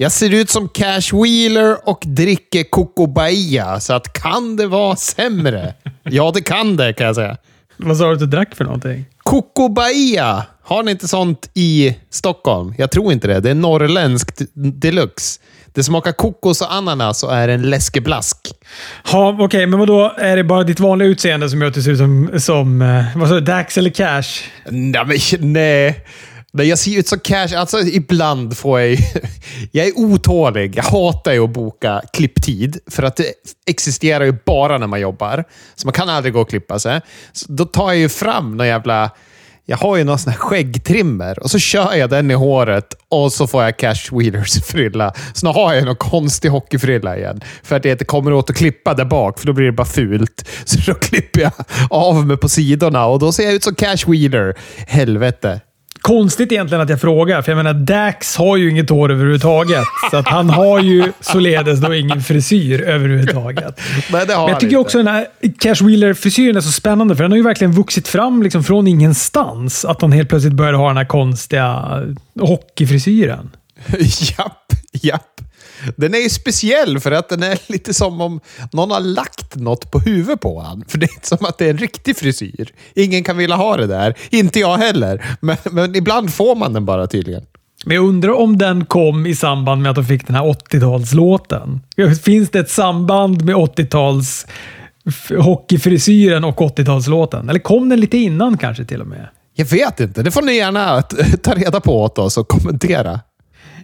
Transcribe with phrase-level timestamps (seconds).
[0.00, 4.96] Jag ser ut som Cash Wheeler och dricker Coco Bahia, så att kan det vara
[4.96, 5.74] sämre?
[6.02, 7.36] ja, det kan det kan jag säga.
[7.76, 9.04] Vad sa du att du drack för någonting?
[9.22, 10.42] Coco Bahia.
[10.62, 12.74] Har ni inte sånt i Stockholm?
[12.78, 13.40] Jag tror inte det.
[13.40, 15.40] Det är norrländskt deluxe.
[15.74, 18.36] Det smakar kokos och ananas och är en läskeblask.
[19.12, 20.14] Ja, okej, okay, men vadå?
[20.18, 23.04] Är det bara ditt vanliga utseende som gör att du ser ut som, som eh,
[23.16, 24.42] vad sa du, Dax eller Cash?
[24.70, 26.04] Nej, men, nej.
[26.58, 27.48] Men jag ser ut som cash.
[27.56, 28.98] Alltså, ibland får jag...
[29.72, 30.76] jag är otålig.
[30.76, 33.24] Jag hatar ju att boka klipptid, för att det
[33.66, 35.44] existerar ju bara när man jobbar.
[35.74, 37.00] Så man kan aldrig gå och klippa sig.
[37.32, 39.10] Så då tar jag ju fram någon jävla...
[39.64, 43.32] Jag har ju någon sån här skäggtrimmer och så kör jag den i håret och
[43.32, 45.12] så får jag Cash Wheelers frilla.
[45.34, 47.40] Så nu har jag någon konstig hockeyfrilla igen.
[47.62, 49.86] För att jag inte kommer åt att klippa där bak, för då blir det bara
[49.86, 50.48] fult.
[50.64, 51.52] Så då klipper jag
[51.90, 54.54] av mig på sidorna och då ser jag ut som Cash Wheeler.
[54.86, 55.60] Helvete.
[56.08, 59.84] Konstigt egentligen att jag frågar, för jag menar Dax har ju inget hår överhuvudtaget.
[60.10, 63.80] så att han har ju således då ingen frisyr överhuvudtaget.
[64.12, 64.76] Nej, det har Men jag tycker inte.
[64.76, 65.26] också den här
[65.58, 69.84] Cash Wheeler-frisyren är så spännande, för den har ju verkligen vuxit fram liksom från ingenstans.
[69.84, 71.84] Att han helt plötsligt började ha den här konstiga
[72.40, 73.50] hockeyfrisyren.
[74.38, 75.40] japp, japp.
[75.96, 78.40] Den är ju speciell för att den är lite som om
[78.72, 80.84] någon har lagt något på huvudet på han.
[80.88, 82.72] För det är inte som att det är en riktig frisyr.
[82.94, 84.14] Ingen kan vilja ha det där.
[84.30, 85.24] Inte jag heller.
[85.40, 87.42] Men, men ibland får man den bara tydligen.
[87.84, 91.80] Men jag undrar om den kom i samband med att de fick den här 80-talslåten.
[92.22, 94.46] Finns det ett samband med 80-tals
[95.38, 97.50] hockeyfrisyren och 80-talslåten?
[97.50, 99.28] Eller kom den lite innan kanske till och med?
[99.54, 100.22] Jag vet inte.
[100.22, 101.02] Det får ni gärna
[101.42, 103.20] ta reda på åt oss och kommentera.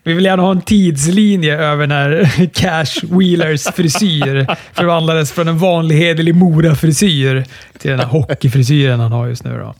[0.06, 2.24] Vi vill gärna ha en tidslinje över när
[2.54, 7.44] Cash Wheelers frisyr förvandlades från en vanlig hederlig Mora-frisyr
[7.78, 9.58] till den här hockeyfrisyren han har just nu.
[9.58, 9.74] Då.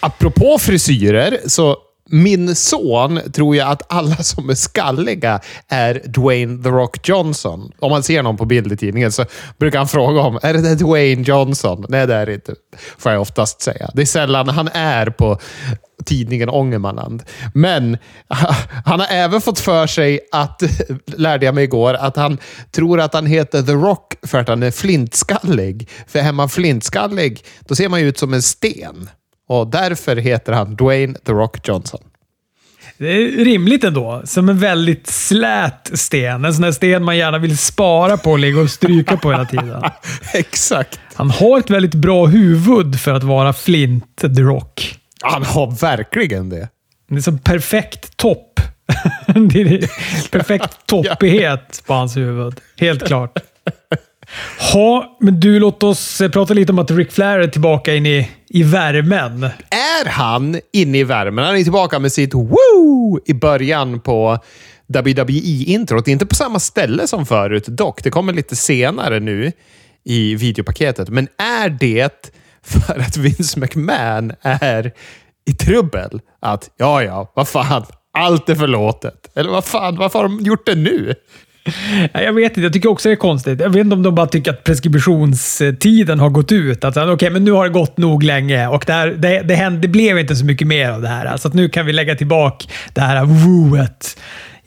[0.00, 1.76] Apropå frisyrer, så
[2.10, 7.72] min son tror jag att alla som är skalliga är Dwayne The Rock Johnson.
[7.78, 9.24] Om man ser någon på bild i tidningen så
[9.58, 11.86] brukar han fråga om är det där Dwayne Johnson.
[11.88, 12.54] Nej, det är det inte.
[12.98, 13.90] Får jag oftast säga.
[13.94, 15.38] Det är sällan han är på
[16.04, 17.22] tidningen Ångermanland.
[17.54, 17.98] Men
[18.84, 20.62] han har även fått för sig att,
[21.06, 22.38] lärde jag mig igår, att han
[22.70, 25.88] tror att han heter The Rock för att han är flintskallig.
[26.06, 29.08] För är man flintskallig, då ser man ju ut som en sten.
[29.48, 32.00] Och därför heter han Dwayne The Rock Johnson.
[32.98, 34.22] Det är rimligt ändå.
[34.24, 36.44] Som en väldigt slät sten.
[36.44, 39.44] En sån där sten man gärna vill spara på och ligga och stryka på hela
[39.44, 39.82] tiden.
[40.34, 41.00] Exakt.
[41.14, 44.98] Han har ett väldigt bra huvud för att vara Flint The Rock.
[45.22, 46.68] Han har verkligen det.
[47.08, 48.60] Det är som perfekt topp.
[49.26, 49.90] det är
[50.30, 52.60] perfekt toppighet på hans huvud.
[52.76, 53.38] Helt klart.
[54.72, 58.06] Ja, men du, låt oss eh, prata lite om att Rick Flair är tillbaka in
[58.06, 59.42] i, i värmen.
[59.70, 61.44] Är han inne i värmen?
[61.44, 64.38] Han är tillbaka med sitt woo i början på
[64.86, 66.08] WWE-introt.
[66.08, 68.02] Inte på samma ställe som förut dock.
[68.02, 69.52] Det kommer lite senare nu
[70.04, 71.08] i videopaketet.
[71.08, 72.32] Men är det
[72.62, 74.92] för att Vince McMahon är
[75.46, 76.20] i trubbel?
[76.40, 77.84] Att ja, ja, vad fan,
[78.18, 79.30] allt är förlåtet.
[79.34, 81.14] Eller vad fan, varför har de gjort det nu?
[82.12, 83.60] Jag vet inte, jag tycker också det är konstigt.
[83.60, 86.84] Jag vet inte om de bara tycker att preskriptionstiden har gått ut.
[86.84, 89.54] Alltså, okej, okay, men nu har det gått nog länge och det, här, det, det,
[89.54, 91.26] hände, det blev inte så mycket mer av det här.
[91.26, 94.16] Så alltså, nu kan vi lägga tillbaka det här wooet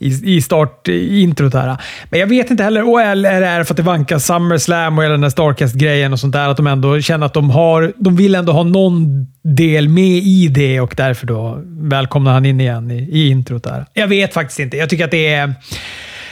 [0.00, 1.76] i, i startintrot här.
[2.10, 5.04] Men jag vet inte heller, och eller är det för att det vankas SummerSlam och
[5.04, 8.16] hela den där Starcast-grejen och sånt där, att de ändå känner att de har, de
[8.16, 12.90] vill ändå ha någon del med i det och därför då välkomnar han in igen
[12.90, 13.86] i, i introt där.
[13.94, 14.76] Jag vet faktiskt inte.
[14.76, 15.54] Jag tycker att det är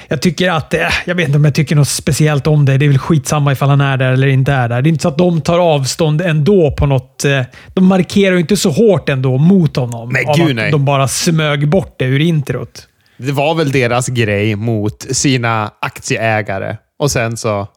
[0.09, 0.75] jag tycker att,
[1.05, 2.79] jag vet inte om jag tycker något speciellt om det.
[2.79, 4.83] Det är väl skitsamma ifall han är där eller inte är där.
[4.83, 7.25] Det är inte så att de tar avstånd ändå på något...
[7.75, 10.13] De markerar ju inte så hårt ändå mot honom.
[10.13, 10.71] Men gud, nej.
[10.71, 12.89] De bara smög bort det ur introt.
[13.17, 16.77] Det var väl deras grej mot sina aktieägare.
[16.99, 17.69] Och sen så...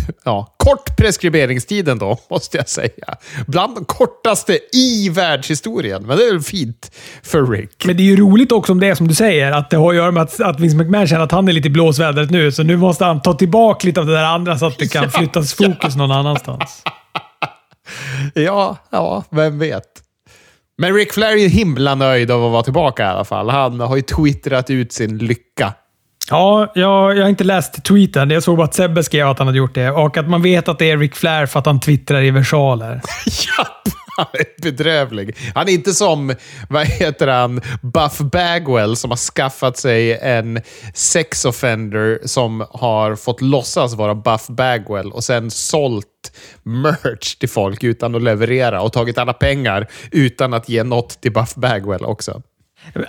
[0.24, 3.16] Ja, kort preskriberingstiden då, måste jag säga.
[3.46, 6.02] Bland de kortaste i världshistorien.
[6.06, 6.90] Men det är väl fint
[7.22, 7.84] för Rick.
[7.84, 9.90] Men det är ju roligt också om det är som du säger, att det har
[9.90, 12.52] att göra med att, att Vince McMahon känner att han är lite i blåsvädret nu,
[12.52, 15.10] så nu måste han ta tillbaka lite av det där andra så att det kan
[15.10, 16.82] flyttas fokus någon annanstans.
[18.34, 19.84] Ja, ja, vem vet.
[20.78, 23.50] Men Rick Flair är himla nöjd av att vara tillbaka i alla fall.
[23.50, 25.74] Han har ju twittrat ut sin lycka.
[26.32, 28.30] Ja, jag, jag har inte läst tweeten.
[28.30, 29.90] Jag såg bara att Sebbe skrev att han hade gjort det.
[29.90, 32.94] Och att man vet att det är Rick Flair för att han twittrar i versaler.
[33.26, 33.88] Japp!
[34.16, 35.36] Han är bedrövlig.
[35.54, 36.34] Han är inte som,
[36.68, 40.60] vad heter han, Buff Bagwell som har skaffat sig en
[40.94, 46.06] sex offender som har fått låtsas vara Buff Bagwell och sen sålt
[46.62, 51.32] merch till folk utan att leverera och tagit alla pengar utan att ge något till
[51.32, 52.42] Buff Bagwell också.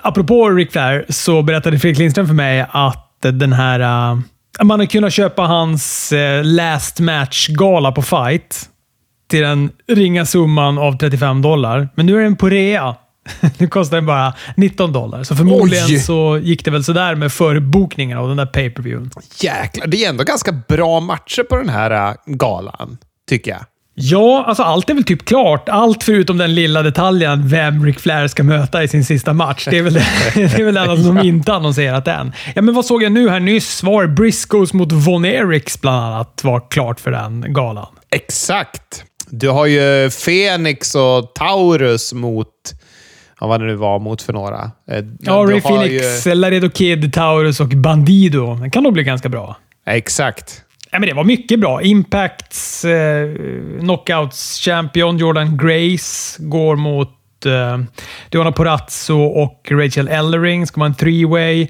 [0.02, 3.80] Apropå Ric Flair så berättade Fredrik Lindström för mig att den här...
[4.12, 4.20] Uh,
[4.64, 8.70] man har kunnat köpa hans uh, last match-gala på fight
[9.30, 11.90] till den ringa summan av 35 dollar.
[11.96, 12.96] Men nu är den på rea.
[13.58, 15.24] nu kostar den bara 19 dollar.
[15.24, 16.00] Så förmodligen Oj.
[16.00, 19.12] så gick det väl sådär med förbokningen av den där pay per viewen
[19.42, 22.98] Jäklar, det är ändå ganska bra matcher på den här galan,
[23.30, 23.66] tycker jag.
[23.96, 25.70] Ja, alltså allt är väl typ klart.
[25.70, 29.68] Allt förutom den lilla detaljen vem Ric Flair ska möta i sin sista match.
[29.72, 30.06] Det är väl det,
[30.36, 32.34] det, är väl det enda som de inte annonserat än.
[32.56, 33.84] Ja, men vad såg jag nu här nyss?
[33.84, 37.88] Var Briscoes mot Von Eriks bland annat var klart för den galan.
[38.12, 39.04] Exakt.
[39.30, 42.48] Du har ju Phoenix och Taurus mot
[43.40, 44.72] ja, vad det nu var mot för några.
[44.92, 46.36] Eh, ja, Ray Phoenix, ju...
[46.36, 48.56] Laredo Kid, Taurus och Bandido.
[48.56, 49.58] Det kan nog bli ganska bra.
[49.86, 50.62] Exakt.
[50.94, 51.82] Ja, men det var mycket bra.
[51.82, 53.30] Impacts eh,
[53.80, 57.10] knockouts champion Jordan Grace går mot
[57.46, 57.80] eh,
[58.30, 60.68] Duana Porazzo och Rachel Ellering.
[60.68, 61.68] Ska man en three-way.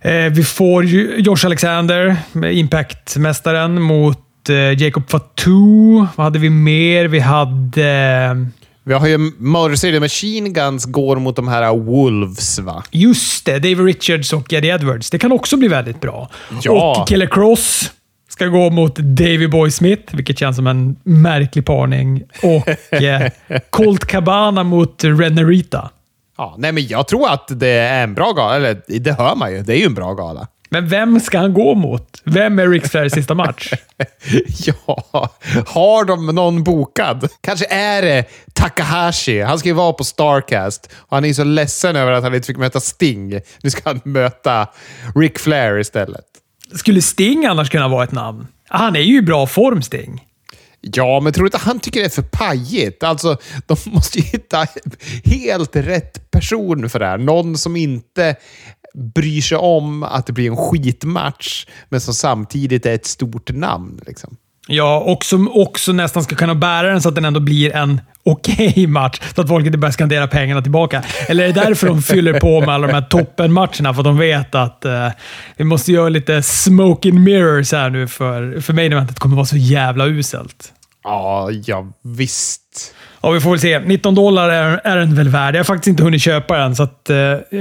[0.00, 6.06] Eh, vi får Josh Alexander, Impact-mästaren, mot eh, Jacob Fatou.
[6.16, 7.04] Vad hade vi mer?
[7.04, 8.46] Vi hade...
[8.84, 12.82] Vi har ju Motor City Machine Guns går mot de här Wolves, va?
[12.90, 13.58] Just det!
[13.58, 15.10] David Richards och Eddie Edwards.
[15.10, 16.30] Det kan också bli väldigt bra.
[16.62, 17.00] Ja.
[17.00, 17.92] Och Killer Cross
[18.32, 22.22] ska gå mot Davy Boy Smith, vilket känns som en märklig parning.
[22.42, 23.30] Och eh,
[23.70, 25.90] Colt Cabana mot Renerita.
[26.38, 28.56] Ja, nej, men jag tror att det är en bra gala.
[28.56, 29.62] Eller det hör man ju.
[29.62, 30.48] Det är ju en bra gala.
[30.70, 32.22] Men vem ska han gå mot?
[32.24, 33.72] Vem är Rick Flairs sista match?
[34.66, 35.28] ja,
[35.66, 37.28] har de någon bokad?
[37.40, 39.40] Kanske är det Takahashi.
[39.40, 42.46] Han ska ju vara på Starcast och han är så ledsen över att han inte
[42.46, 43.40] fick möta Sting.
[43.62, 44.66] Nu ska han möta
[45.14, 46.24] Rick Flair istället.
[46.74, 48.46] Skulle Sting annars kunna vara ett namn?
[48.68, 50.26] Han är ju i bra form, Sting.
[50.80, 53.02] Ja, men tror du inte han tycker det är för pajigt?
[53.02, 53.36] Alltså,
[53.66, 54.66] de måste ju hitta
[55.24, 57.18] helt rätt person för det här.
[57.18, 58.36] Någon som inte
[58.94, 64.00] bryr sig om att det blir en skitmatch, men som samtidigt är ett stort namn.
[64.06, 64.36] Liksom.
[64.68, 68.00] Ja, och som också nästan ska kunna bära den så att den ändå blir en
[68.24, 71.02] okej okay match, så att folk inte börjar skandera pengarna tillbaka.
[71.28, 73.94] Eller är det därför de fyller på med alla de här toppenmatcherna?
[73.94, 75.08] För att de vet att uh,
[75.56, 79.46] vi måste göra lite smoke and mirrors här nu, för, för mig eventet kommer vara
[79.46, 80.72] så jävla uselt.
[81.04, 82.94] Ja, ja visst.
[83.20, 83.78] Ja, vi får väl se.
[83.78, 85.54] 19 dollar är, är den väl värd.
[85.54, 87.60] Jag har faktiskt inte hunnit köpa den, så att, uh,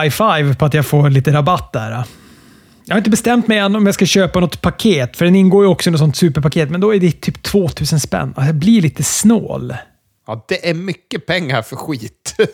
[0.00, 2.04] high five på att jag får lite rabatt där.
[2.88, 5.64] Jag har inte bestämt mig än om jag ska köpa något paket, för den ingår
[5.64, 8.34] ju också i något sånt superpaket, men då är det typ 2000 spänn.
[8.36, 9.74] Jag blir lite snål.
[10.26, 12.34] Ja, det är mycket pengar för skit.
[12.36, 12.44] det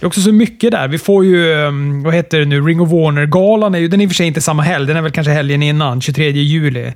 [0.00, 0.88] är också så mycket där.
[0.88, 3.74] Vi får ju, um, vad heter det nu, Ring of Warner-galan.
[3.74, 4.86] Är ju, den är i och för sig inte samma helg.
[4.86, 6.92] Den är väl kanske helgen innan, 23 juli.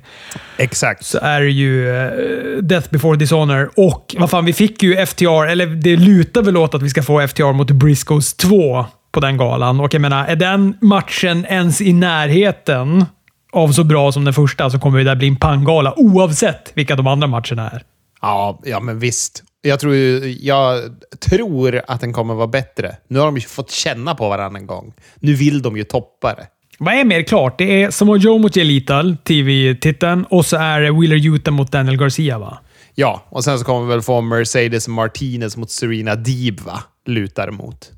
[0.57, 1.05] Exakt.
[1.05, 3.71] Så är det ju uh, Death before Dishonor.
[3.75, 7.03] Och vad fan, vi fick ju FTR, eller det lutar väl åt att vi ska
[7.03, 9.79] få FTR mot Briscoes 2 på den galan.
[9.79, 13.05] Och jag menar, är den matchen ens i närheten
[13.51, 16.95] av så bra som den första så kommer det där bli en panggala oavsett vilka
[16.95, 17.83] de andra matcherna är.
[18.21, 19.43] Ja, ja men visst.
[19.61, 19.95] Jag tror,
[20.25, 20.81] jag
[21.29, 22.95] tror att den kommer vara bättre.
[23.07, 24.93] Nu har de ju fått känna på varandra en gång.
[25.19, 26.47] Nu vill de ju toppa det.
[26.79, 27.57] Vad är mer klart?
[27.57, 31.71] Det är Samoa Joe mot Jay Lethal, TV-titeln, och så är det Wheeler Utah mot
[31.71, 32.57] Daniel Garcia, va?
[32.95, 36.83] Ja, och sen så kommer vi väl få Mercedes Martinez mot Serena Deeb, va?
[37.05, 37.91] Lutar mot.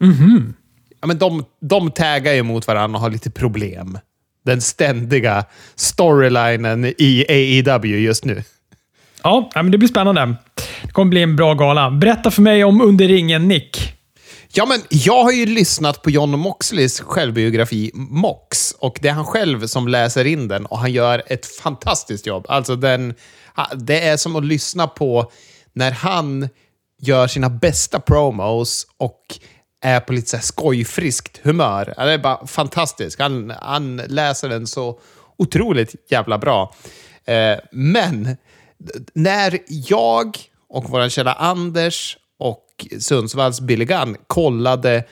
[0.00, 0.24] Mhm.
[0.24, 0.54] Mm
[1.00, 3.98] ja, men de, de taggar ju mot varandra och har lite problem.
[4.44, 5.44] Den ständiga
[5.76, 8.42] storylinen i AEW just nu.
[9.22, 10.34] Ja, men det blir spännande.
[10.82, 11.90] Det kommer bli en bra gala.
[11.90, 13.94] Berätta för mig om Under ringen, Nick.
[14.52, 19.24] Ja, men jag har ju lyssnat på John Moxleys självbiografi Mox och det är han
[19.24, 22.46] själv som läser in den och han gör ett fantastiskt jobb.
[22.48, 23.14] Alltså den,
[23.74, 25.32] det är som att lyssna på
[25.72, 26.48] när han
[27.00, 29.22] gör sina bästa promos och
[29.80, 31.94] är på lite så här skojfriskt humör.
[31.96, 33.20] Han är bara fantastisk.
[33.20, 35.00] Han, han läser den så
[35.36, 36.74] otroligt jävla bra.
[37.24, 38.36] Eh, men
[39.14, 45.04] när jag och vår kära Anders och Sundsvalls Billy Gunn kollade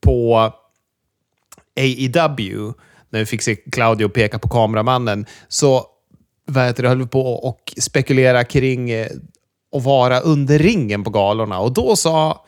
[0.00, 0.52] på
[1.76, 2.72] AEW,
[3.10, 5.86] när vi fick se Claudio peka på kameramannen, så
[6.46, 9.08] vad heter det, höll vi på och spekulera kring eh,
[9.76, 11.58] att vara under ringen på galorna.
[11.58, 12.46] Och då sa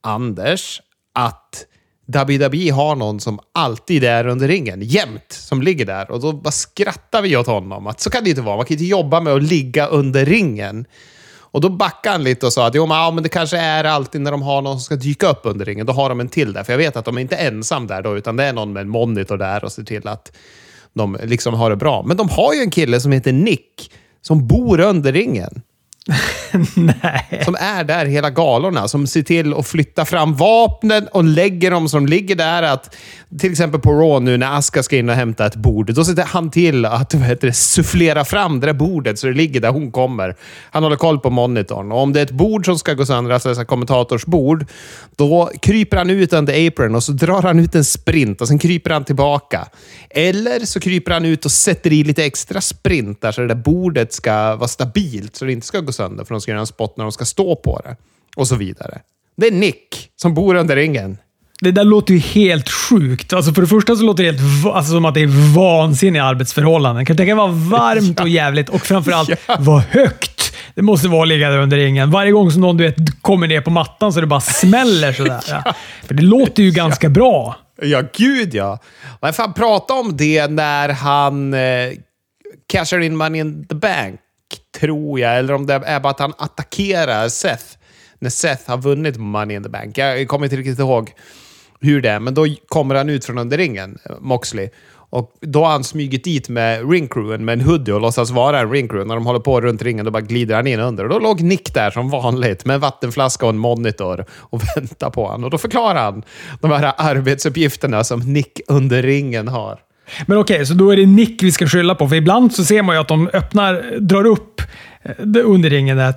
[0.00, 0.82] Anders
[1.16, 1.66] att
[2.06, 6.10] WWE har någon som alltid är under ringen, jämt, som ligger där.
[6.10, 7.86] Och då bara skrattar vi åt honom.
[7.86, 8.56] Att så kan det inte vara.
[8.56, 10.84] Man kan inte jobba med att ligga under ringen.
[11.38, 13.84] Och då backade han lite och sa att jo, men, ja, men det kanske är
[13.84, 15.86] alltid när de har någon som ska dyka upp under ringen.
[15.86, 16.64] Då har de en till där.
[16.64, 18.80] För jag vet att de är inte ensam där då, utan det är någon med
[18.80, 20.36] en monitor där och ser till att
[20.94, 22.02] de liksom har det bra.
[22.02, 23.92] Men de har ju en kille som heter Nick,
[24.22, 25.62] som bor under ringen.
[26.74, 27.42] Nej.
[27.44, 28.88] som är där hela galorna.
[28.88, 32.62] Som ser till att flytta fram vapnen och lägger dem som ligger där.
[32.62, 32.96] Att,
[33.38, 35.94] till exempel på Raw nu när Aska ska in och hämta ett bord.
[35.94, 39.32] Då ser han till att vad heter det, sufflera fram det där bordet så det
[39.32, 40.36] ligger där hon kommer.
[40.70, 41.92] Han håller koll på monitorn.
[41.92, 44.66] Och om det är ett bord som ska gå sönder, alltså ett kommentatorsbord,
[45.16, 48.58] då kryper han ut under apron och så drar han ut en sprint och sen
[48.58, 49.68] kryper han tillbaka.
[50.10, 54.12] Eller så kryper han ut och sätter i lite extra sprintar så det där bordet
[54.12, 56.96] ska vara stabilt så det inte ska gå sönder för de ska göra en spot
[56.96, 57.96] när de ska stå på det.
[58.36, 59.00] Och så vidare.
[59.36, 61.18] Det är Nick som bor under ringen.
[61.60, 63.32] Det där låter ju helt sjukt.
[63.32, 67.06] Alltså för det första så låter det helt alltså som att det är vansinniga arbetsförhållanden.
[67.06, 69.56] Kan du tänka dig vad varmt och jävligt och framförallt Ja.
[69.58, 72.10] vad högt det måste vara att ligga där under ringen.
[72.10, 75.40] Varje gång som någon du vet, kommer ner på mattan så det bara smäller sådär.
[75.48, 75.74] Ja.
[76.04, 77.56] För det låter ju ganska bra.
[77.82, 78.78] Ja, gud ja.
[79.20, 81.60] Men fan, prata om det när han eh,
[82.66, 84.20] cashar in money in the bank,
[84.80, 85.38] tror jag.
[85.38, 87.64] Eller om det är bara att han attackerar Seth
[88.18, 89.98] när Seth har vunnit money in the bank.
[89.98, 91.12] Jag kommer inte riktigt ihåg
[91.80, 94.68] hur det är, men då kommer han ut från under ringen, Moxley.
[95.10, 98.70] Och då har han smugit dit med ringcrewen med en hoodie och låtsas vara en
[98.70, 99.08] ringcrew.
[99.08, 101.04] När de håller på runt ringen då bara glider han in under.
[101.04, 105.12] Och då låg Nick där som vanligt med en vattenflaska och en monitor och väntade
[105.12, 105.44] på honom.
[105.44, 106.22] Och då förklarar han
[106.60, 109.78] de här arbetsuppgifterna som Nick under ringen har.
[110.26, 112.08] Men okej, så då är det Nick vi ska skylla på.
[112.08, 114.62] För ibland så ser man ju att de öppnar, drar upp
[115.02, 115.96] eh, under ringen.
[115.96, 116.14] Där,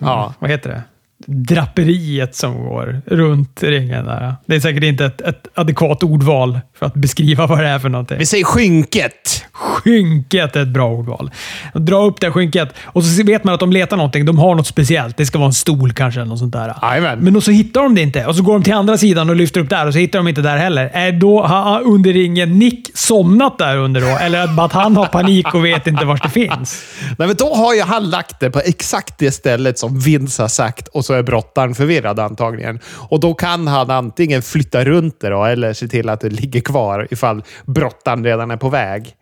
[0.00, 0.34] Ja.
[0.38, 0.82] Vad heter det?
[1.26, 4.04] Draperiet som går runt ringen.
[4.04, 4.34] Där.
[4.46, 7.88] Det är säkert inte ett, ett adekvat ordval för att beskriva vad det är för
[7.88, 8.18] någonting.
[8.18, 9.44] Vi säger skynket.
[9.52, 11.30] Skynket är ett bra ordval.
[11.74, 14.24] Dra upp det skynket och så vet man att de letar någonting.
[14.24, 15.16] De har något speciellt.
[15.16, 16.74] Det ska vara en stol kanske eller något sånt där.
[16.82, 17.18] Jajamän.
[17.18, 19.60] Men så hittar de det inte och så går de till andra sidan och lyfter
[19.60, 20.90] upp där och så hittar de inte där heller.
[20.92, 24.06] Är då har under ringen Nick somnat där under då?
[24.06, 26.84] Eller att han har panik och vet inte var det finns?
[27.18, 30.48] Nej, men då har ju han lagt det på exakt det stället som Vince har
[30.48, 32.80] sagt och så är brottaren förvirrad antagligen.
[32.86, 36.60] Och då kan han antingen flytta runt det då, eller se till att det ligger
[36.60, 39.14] kvar ifall brottaren redan är på väg.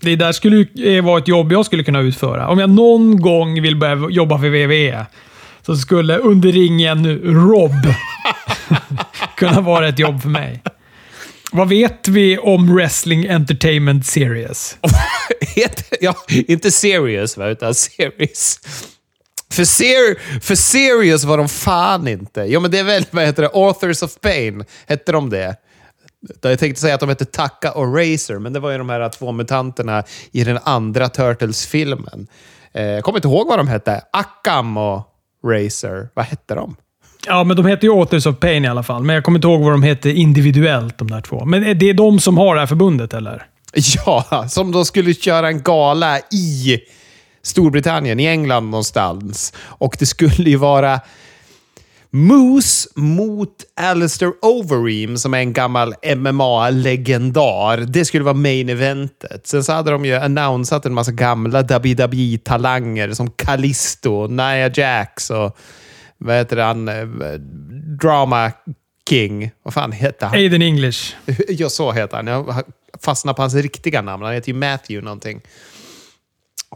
[0.00, 2.48] Det där skulle ju eh, vara ett jobb jag skulle kunna utföra.
[2.48, 5.06] Om jag någon gång vill börja jobba för WWE
[5.62, 7.72] så skulle under ringen Rob
[9.36, 10.62] kunna vara ett jobb för mig.
[11.52, 14.78] Vad vet vi om Wrestling Entertainment Series?
[16.00, 18.60] Ja, inte serious, va, utan series.
[19.52, 22.40] För, ser, för serious var de fan inte.
[22.40, 24.64] Jo, men det är väl, vad heter det, Authors of Pain.
[24.86, 25.56] Hette de det?
[26.42, 29.08] Jag tänkte säga att de hette Taka och Razor, men det var ju de här
[29.08, 32.26] två mutanterna i den andra Turtles-filmen.
[32.74, 34.00] Eh, Jag kommer inte ihåg vad de hette.
[34.12, 35.08] Akam och
[35.46, 36.08] Razor.
[36.14, 36.76] Vad hette de?
[37.26, 39.02] Ja, men de heter ju Authors of Pain i alla fall.
[39.02, 41.44] Men jag kommer inte ihåg vad de heter individuellt, de där två.
[41.44, 43.46] Men är det de som har det här förbundet, eller?
[44.06, 46.78] Ja, som då skulle köra en gala i
[47.46, 49.52] Storbritannien, i England någonstans.
[49.58, 51.00] Och det skulle ju vara
[52.10, 53.50] Moose mot
[53.80, 57.76] Alistair Overeem, som är en gammal MMA-legendar.
[57.76, 59.46] Det skulle vara main eventet.
[59.46, 65.58] Sen så hade de ju annonsat en massa gamla WWE-talanger som Kalisto, Nia Jax och
[66.18, 66.88] vad heter han?
[66.88, 67.04] Eh,
[68.02, 68.52] Drama
[69.08, 69.50] King.
[69.62, 70.34] Vad fan heter han?
[70.34, 71.14] Aiden English.
[71.48, 72.26] Ja, så heter han.
[72.26, 72.62] Jag
[73.02, 74.22] fastnar på hans riktiga namn.
[74.22, 75.40] Han heter ju Matthew någonting.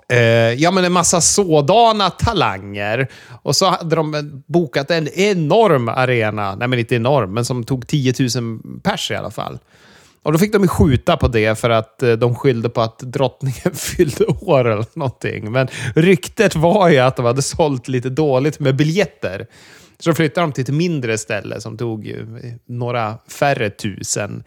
[0.08, 0.18] Eh,
[0.52, 3.08] ja, men en massa sådana talanger.
[3.42, 6.54] Och så hade de bokat en enorm arena.
[6.54, 9.58] Nej, men inte enorm, men som tog 10 000 pers i alla fall.
[10.22, 12.98] Och då fick de ju skjuta på det för att eh, de skyllde på att
[12.98, 15.52] drottningen fyllde år eller någonting.
[15.52, 19.46] Men ryktet var ju att de hade sålt lite dåligt med biljetter.
[19.98, 22.14] Så då flyttade de till ett mindre ställe som tog
[22.66, 24.44] några färre tusen.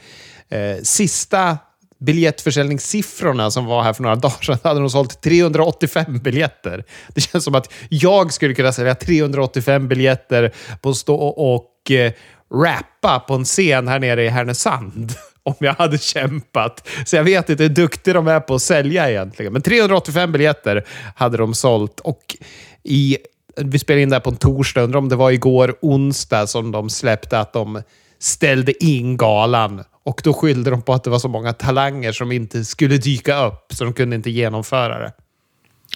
[0.50, 1.58] Eh, sista
[2.04, 6.84] biljettförsäljningssiffrorna som var här för några dagar sedan hade de sålt 385 biljetter.
[7.16, 11.92] Det känns som att jag skulle kunna sälja 385 biljetter på att stå och, och
[11.92, 12.12] eh,
[12.54, 15.14] rappa på en scen här nere i Härnösand.
[15.46, 16.90] Om jag hade kämpat.
[17.06, 19.54] Så jag vet inte hur duktiga de är på att sälja egentligen.
[19.54, 22.00] Men 385 biljetter hade de sålt.
[22.00, 22.36] Och
[22.84, 23.18] i,
[23.58, 24.82] vi spelade in det här på en torsdag.
[24.82, 27.82] Undrar om det var igår onsdag som de släppte att de
[28.20, 29.84] ställde in galan.
[30.06, 33.46] Och då skyllde de på att det var så många talanger som inte skulle dyka
[33.46, 35.14] upp, så de kunde inte genomföra det.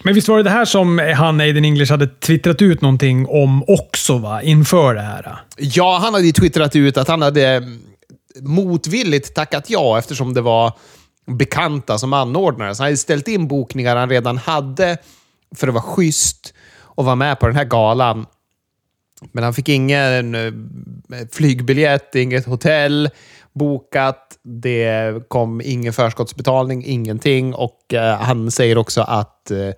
[0.04, 3.64] Men visst var det det här som han, Aiden English, hade twittrat ut någonting om
[3.68, 4.42] också, va?
[4.42, 5.36] Inför det här?
[5.56, 7.80] Ja, han hade ju twittrat ut att han hade mm,
[8.40, 10.72] motvilligt tackat ja eftersom det var
[11.26, 12.74] bekanta som anordnare.
[12.74, 14.96] Så han hade ställt in bokningar han redan hade
[15.56, 18.26] för att vara schysst och vara med på den här galan.
[19.32, 20.52] Men han fick ingen eh,
[21.32, 23.10] flygbiljett, inget hotell
[23.58, 24.38] bokat.
[24.62, 27.54] Det kom ingen förskottsbetalning, ingenting.
[27.54, 29.70] Och eh, han säger också att eh,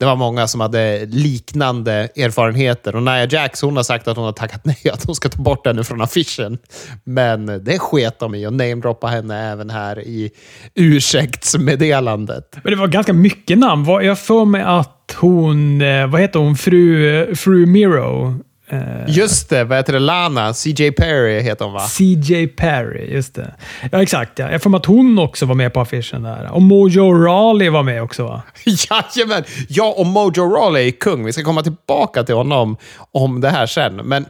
[0.00, 2.96] det var många som hade liknande erfarenheter.
[2.96, 5.42] Och Nia Jax hon har sagt att hon har tackat nej, att hon ska ta
[5.42, 6.58] bort henne från affischen.
[7.04, 10.30] Men det sket de i och namedroppa henne även här i
[10.74, 12.56] ursäktsmeddelandet.
[12.62, 13.86] Men det var ganska mycket namn.
[13.86, 18.40] Jag får mig att hon, eh, vad heter hon, fru, eh, fru Miro?
[18.72, 19.98] Eh, just det, vad heter det?
[19.98, 20.54] Lana?
[20.54, 21.80] CJ Perry heter hon va?
[21.80, 23.54] CJ Perry, just det.
[23.92, 24.38] Ja, exakt.
[24.38, 24.50] Ja.
[24.50, 26.50] Jag får att hon också var med på affischen där.
[26.52, 28.42] Och Mojo Rawley var med också va?
[28.64, 29.44] Jajamän!
[29.68, 31.24] Ja, och Mojo Rawley är kung.
[31.24, 32.76] Vi ska komma tillbaka till honom
[33.12, 33.96] om det här sen.
[33.96, 34.26] Men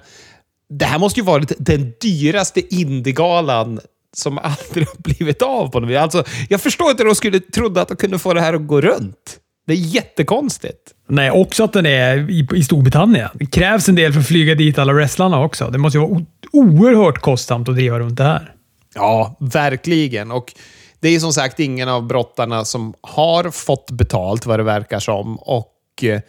[0.70, 3.80] det här måste ju varit den dyraste Indiegalan
[4.16, 5.96] som aldrig har blivit av på något.
[5.96, 8.66] Alltså, jag förstår inte hur de skulle trodde att de kunde få det här att
[8.66, 9.38] gå runt.
[9.70, 10.94] Det är jättekonstigt.
[11.08, 13.28] Nej, också att den är i, i Storbritannien.
[13.34, 15.70] Det krävs en del för att flyga dit alla wrestlarna också.
[15.70, 18.54] Det måste ju vara oerhört kostsamt att driva runt det här.
[18.94, 20.30] Ja, verkligen.
[20.30, 20.52] Och
[21.00, 25.36] det är som sagt ingen av brottarna som har fått betalt, vad det verkar som.
[25.36, 26.20] Och eh,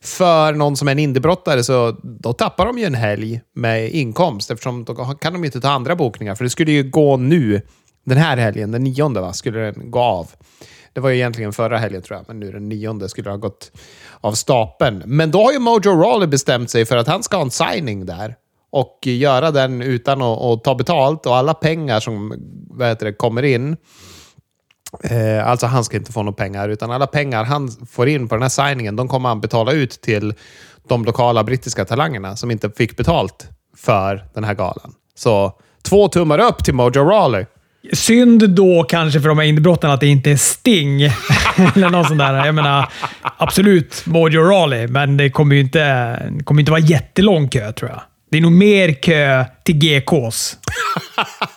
[0.00, 4.50] för någon som är en indiebrottare så då tappar de ju en helg med inkomst
[4.50, 6.34] eftersom då kan de inte ta andra bokningar.
[6.34, 7.60] För det skulle ju gå nu,
[8.04, 10.30] den här helgen, den nionde, va, skulle den gå av.
[10.92, 13.72] Det var ju egentligen förra helgen tror jag, men nu den nionde skulle ha gått
[14.20, 15.02] av stapeln.
[15.06, 18.06] Men då har ju Mojo Rawley bestämt sig för att han ska ha en signing
[18.06, 18.36] där
[18.70, 22.34] och göra den utan att, att ta betalt och alla pengar som
[22.70, 23.76] vad heter det, kommer in
[25.00, 28.34] Eh, alltså han ska inte få några pengar, utan alla pengar han får in på
[28.34, 30.34] den här signingen, de kommer han betala ut till
[30.88, 34.94] de lokala brittiska talangerna som inte fick betalt för den här galan.
[35.14, 37.46] Så två tummar upp till Mojo Rawley.
[37.92, 41.02] Synd då kanske för de här indiebrotten att det inte är Sting.
[41.74, 42.46] Eller någon sån där.
[42.46, 42.88] Jag menar,
[43.36, 48.00] absolut Mojo Rawley, men det kommer ju inte, kommer inte vara jättelång kö tror jag.
[48.30, 50.58] Det är nog mer kö till GKs.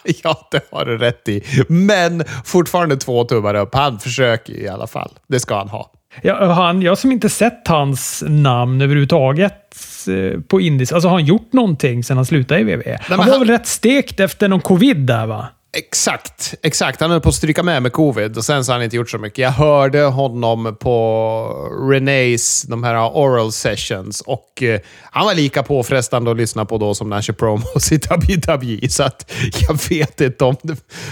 [0.24, 1.44] ja, det har du rätt i.
[1.68, 3.76] Men fortfarande två tummar upp.
[3.76, 5.12] Han försöker i alla fall.
[5.28, 5.92] Det ska han ha.
[6.22, 9.76] Ja, han, jag som inte sett hans namn överhuvudtaget
[10.08, 10.92] eh, på Indis.
[10.92, 12.98] Alltså har han gjort någonting sedan han slutade i WWE?
[13.02, 13.40] Han var han...
[13.40, 15.48] väl rätt stekt efter någon covid där va?
[15.78, 17.02] Exakt, exakt.
[17.02, 19.10] Han höll på att stryka med med covid och sen så har han inte gjort
[19.10, 19.38] så mycket.
[19.38, 26.32] Jag hörde honom på Renés de här oral sessions och eh, han var lika påfrestande
[26.32, 28.90] att lyssna på då som när han kör promos i WWE.
[28.90, 29.32] Så att
[29.68, 30.56] jag vet inte om...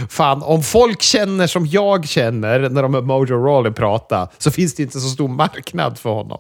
[0.10, 4.76] Fan, om folk känner som jag känner när de hör Mojo Rawley prata så finns
[4.76, 6.40] det inte så stor marknad för honom.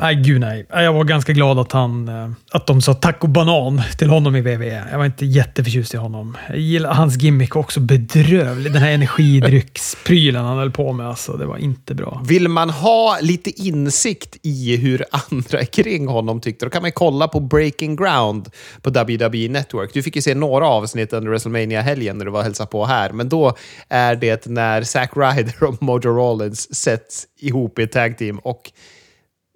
[0.00, 0.66] Nej, gud nej.
[0.68, 4.36] Jag var ganska glad att, han, eh, att de sa tack och banan till honom
[4.36, 4.84] i WWE.
[4.90, 6.36] Jag var inte jätteförtjust i honom.
[6.48, 8.72] Jag gillar hans gimmick också bedrövlig.
[8.72, 11.08] Den här energidrycksprylen han höll på med.
[11.08, 12.22] Alltså, det var inte bra.
[12.26, 17.28] Vill man ha lite insikt i hur andra kring honom tyckte, då kan man kolla
[17.28, 18.50] på Breaking Ground
[18.82, 19.90] på WWE Network.
[19.94, 22.86] Du fick ju se några avsnitt under WrestleMania helgen när du var och hälsade på
[22.86, 23.56] här, men då
[23.88, 28.72] är det när Zack Ryder och Mojo Rollins sätts ihop i ett tag team och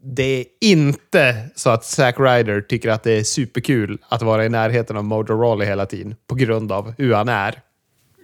[0.03, 4.49] det är inte så att Zack Ryder tycker att det är superkul att vara i
[4.49, 7.55] närheten av Mojo Rawley hela tiden på grund av hur han är.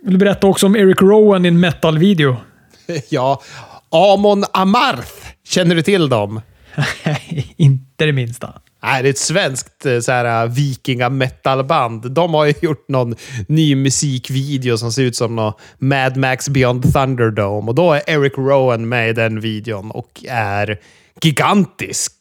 [0.03, 2.37] Vill du berätta också om Eric Rowan i en metal-video?
[3.09, 3.43] ja,
[3.91, 5.12] Amon Amarth.
[5.45, 6.41] Känner du till dem?
[7.57, 8.61] inte det minsta.
[8.83, 12.11] Nej, det är ett svenskt eh, så här, eh, vikinga metalband.
[12.11, 13.14] De har ju gjort någon
[13.49, 17.69] ny musikvideo som ser ut som någon Mad Max Beyond Thunderdome.
[17.69, 20.81] Och då är Eric Rowan med i den videon och är
[21.23, 22.12] gigantisk.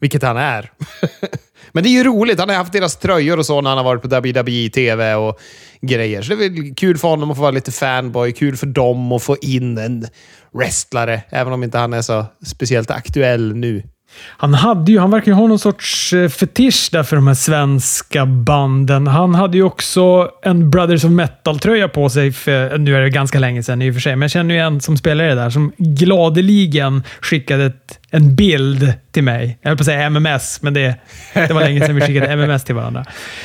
[0.00, 0.72] Vilket han är.
[1.72, 2.40] Men det är ju roligt.
[2.40, 5.40] Han har haft deras tröjor och så när han har varit på WWE TV och
[5.80, 6.22] grejer.
[6.22, 8.32] Så det är väl kul för honom att få vara lite fanboy.
[8.32, 10.06] Kul för dem att få in en
[10.52, 13.82] wrestlare, även om inte han är så speciellt aktuell nu.
[14.20, 17.34] Han hade ju, han verkar ju ha någon sorts eh, fetisch där för de här
[17.34, 19.06] svenska banden.
[19.06, 23.38] Han hade ju också en Brothers of Metal-tröja på sig, för, nu är det ganska
[23.38, 25.72] länge sedan i och för sig, men jag känner ju en som spelare där som
[25.76, 29.58] gladeligen skickade ett, en bild till mig.
[29.62, 30.94] Jag höll på att säga MMS, men det,
[31.34, 33.04] det var länge sedan vi skickade MMS till varandra.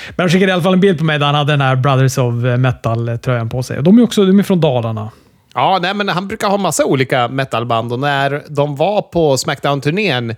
[0.09, 1.75] Men han skickade i alla fall en bild på mig där han hade den här
[1.75, 3.83] Brothers of Metal-tröjan på sig.
[3.83, 5.11] De är också de är från Dalarna.
[5.53, 10.35] Ja, nej, men han brukar ha massa olika metalband och när de var på Smackdown-turnén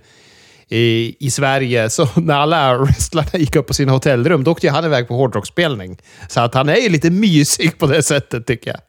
[0.68, 4.84] i, i Sverige, så när alla wrestlarna gick upp på sina hotellrum, då åkte han
[4.84, 5.98] iväg på hårdrocksspelning.
[6.28, 8.80] Så att han är ju lite mysig på det sättet, tycker jag.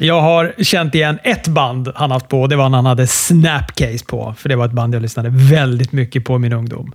[0.00, 2.46] Jag har känt igen ett band han haft på.
[2.46, 4.34] Det var när han hade Snapcase på.
[4.38, 6.92] För det var ett band jag lyssnade väldigt mycket på i min ungdom.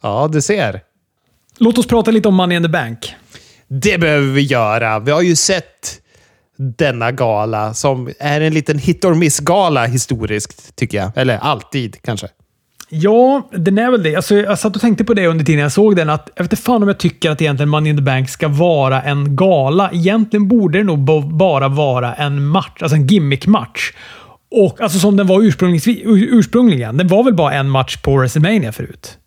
[0.00, 0.80] Ja, du ser.
[1.58, 3.14] Låt oss prata lite om Money in the Bank.
[3.68, 4.98] Det behöver vi göra.
[4.98, 6.00] Vi har ju sett
[6.56, 11.12] denna gala som är en liten hit or miss-gala historiskt, tycker jag.
[11.14, 12.28] Eller alltid, kanske.
[12.88, 14.16] Ja, den är väl det.
[14.16, 16.10] Alltså, jag satt och tänkte på det under tiden jag såg den.
[16.10, 18.48] Att jag vet inte fan om jag tycker att egentligen Money in the Bank ska
[18.48, 19.90] vara en gala.
[19.92, 20.98] Egentligen borde det nog
[21.36, 23.92] bara vara en match, alltså en gimmick-match.
[24.50, 26.96] Och, alltså som den var ursprungligen.
[26.96, 29.18] Den var väl bara en match på WrestleMania förut?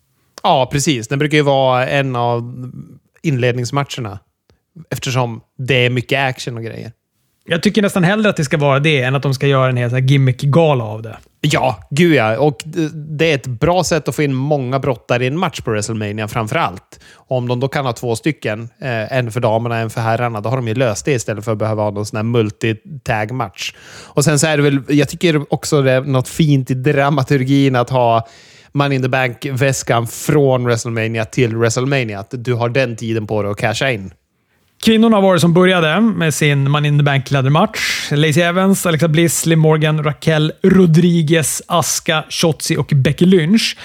[0.42, 1.08] Ja, precis.
[1.08, 2.70] Den brukar ju vara en av
[3.22, 4.18] inledningsmatcherna.
[4.90, 6.92] Eftersom det är mycket action och grejer.
[7.44, 9.76] Jag tycker nästan hellre att det ska vara det än att de ska göra en
[9.76, 11.16] hel gimmick-gala av det.
[11.40, 12.38] Ja, gud ja.
[12.38, 12.62] Och
[12.94, 16.28] det är ett bra sätt att få in många brottare i en match på WrestleMania
[16.28, 17.00] framför allt.
[17.14, 20.40] Om de då kan ha två stycken, eh, en för damerna och en för herrarna,
[20.40, 23.74] då har de ju löst det istället för att behöva ha någon sån här multi-tag-match.
[24.04, 27.76] Och sen så är det väl, jag tycker också det är något fint i dramaturgin
[27.76, 28.28] att ha
[28.72, 32.20] Money in the Bank-väskan från WrestleMania till WrestleMania.
[32.20, 34.12] Att du har den tiden på dig att casha in.
[34.82, 38.10] Kvinnorna var det som började med sin Man in the Bank-lädermatch.
[38.10, 43.76] Lacey Evans, Alexa Bliss, Liv Morgan, Raquel Rodriguez, Aska, Shotzi och Becky Lynch.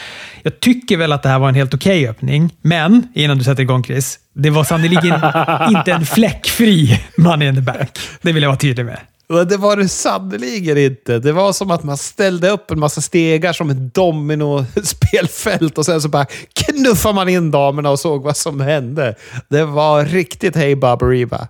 [0.43, 3.43] Jag tycker väl att det här var en helt okej okay öppning, men innan du
[3.43, 4.19] sätter igång Chris.
[4.33, 5.21] Det var sannerligen
[5.77, 7.89] inte en fläckfri Money in the Bank.
[8.21, 8.99] Det vill jag vara tydlig med.
[9.27, 11.19] Det var det sannerligen inte.
[11.19, 16.01] Det var som att man ställde upp en massa stegar som ett dominospelfält och sen
[16.01, 19.15] så bara knuffade man in damerna och såg vad som hände.
[19.49, 21.47] Det var riktigt hej baberiba.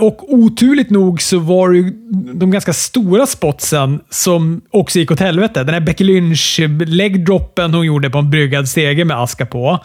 [0.00, 1.90] Och oturligt nog så var det ju
[2.34, 5.64] de ganska stora spotsen som också gick åt helvete.
[5.64, 9.78] Den här Becky Lynch-legdroppen hon gjorde på en bryggad stege med aska på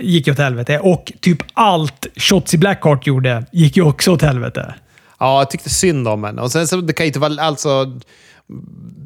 [0.00, 0.78] gick ju åt helvete.
[0.78, 4.74] Och typ allt Shotzi Blackheart gjorde gick ju också åt helvete.
[5.20, 6.42] Ja, jag tyckte synd om henne.
[6.42, 7.84] Och sen så, det kan inte vara, alltså,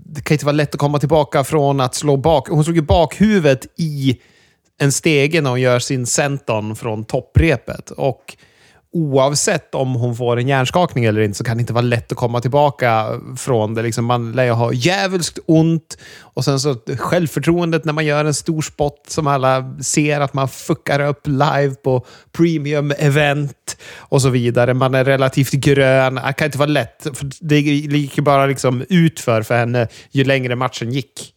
[0.06, 2.48] det kan inte vara lätt att komma tillbaka från att slå bak...
[2.48, 4.20] Hon slog ju bakhuvudet i
[4.78, 7.90] en stege när hon gör sin senton från topprepet.
[7.90, 8.36] Och
[8.94, 12.18] oavsett om hon får en hjärnskakning eller inte så kan det inte vara lätt att
[12.18, 13.82] komma tillbaka från det.
[13.82, 18.34] Liksom man lär ju ha djävulskt ont och sen så självförtroendet när man gör en
[18.34, 24.28] stor spot som alla ser att man fuckar upp live på premium event och så
[24.28, 24.74] vidare.
[24.74, 26.14] Man är relativt grön.
[26.14, 27.06] Det kan inte vara lätt.
[27.14, 31.34] För det gick ju bara liksom utför för henne ju längre matchen gick.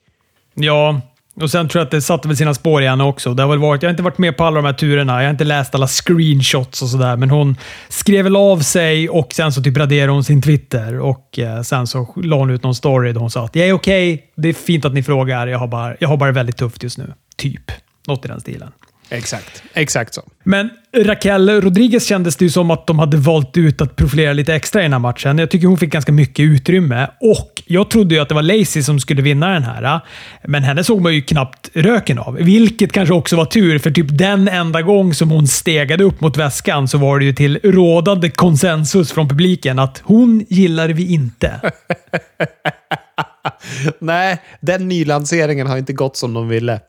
[0.54, 1.02] Ja,
[1.41, 3.34] och sen tror jag att det satte väl sina spår i henne också.
[3.34, 5.21] Det har väl varit, jag har inte varit med på alla de här turerna.
[5.21, 7.56] Jag har inte läst alla screenshots och sådär, men hon
[7.89, 11.00] skrev väl av sig och sen så typ raderade hon sin Twitter.
[11.00, 13.73] Och eh, Sen så la hon ut någon story där hon sa att jag är
[13.73, 15.47] okej, okay, det är fint att ni frågar.
[15.47, 17.13] Jag har, bara, jag har bara väldigt tufft just nu.
[17.36, 17.71] Typ.
[18.08, 18.71] Något i den stilen.
[19.10, 19.63] Exakt.
[19.74, 20.22] Exakt så.
[20.43, 24.56] Men Raquel Rodriguez kändes det ju som att de hade valt ut att profilera lite
[24.56, 25.38] extra i den här matchen.
[25.38, 28.84] Jag tycker hon fick ganska mycket utrymme och jag trodde ju att det var Lacey
[28.84, 30.02] som skulle vinna den här.
[30.43, 32.36] Men henne såg man ju knappt röken av.
[32.36, 36.38] Vilket kanske också var tur, för typ den enda gång som hon stegade upp mot
[36.38, 41.60] väskan så var det ju till rådande konsensus från publiken att hon gillar vi inte.
[44.00, 46.80] Nej, den nylanseringen har inte gått som de ville.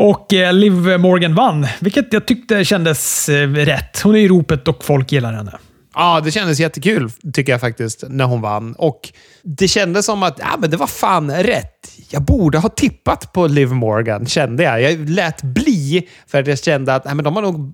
[0.00, 4.00] Och eh, Liv Morgan vann, vilket jag tyckte kändes eh, rätt.
[4.00, 5.58] Hon är i ropet och folk gillar henne.
[5.94, 8.74] Ja, det kändes jättekul tycker jag faktiskt när hon vann.
[8.74, 11.90] Och Det kändes som att ja, men det var fan rätt.
[12.10, 14.82] Jag borde ha tippat på Liv Morgan, kände jag.
[14.82, 17.72] Jag lät bli för att jag kände att ja, men de, har nog,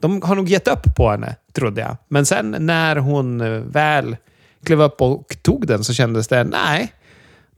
[0.00, 1.96] de har nog gett upp på henne, trodde jag.
[2.08, 4.16] Men sen när hon eh, väl
[4.64, 6.92] klev upp och tog den så kändes det, nej,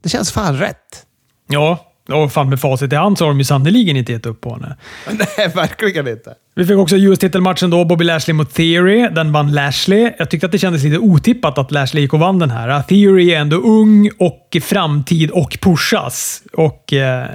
[0.03, 1.05] det känns fan rätt.
[1.47, 4.41] Ja, och fan med facit i hand så har de ju sannerligen inte gett upp
[4.41, 4.75] på henne.
[5.37, 6.33] Nej, verkligen inte.
[6.55, 9.09] Vi fick också US-titelmatchen då, Bobby Lashley mot Theory.
[9.09, 10.11] Den vann Lashley.
[10.19, 12.81] Jag tyckte att det kändes lite otippat att Lashley gick och vann den här.
[12.81, 16.43] Theory är ändå ung och framtid och pushas.
[16.53, 16.93] Och...
[16.93, 17.29] Eh,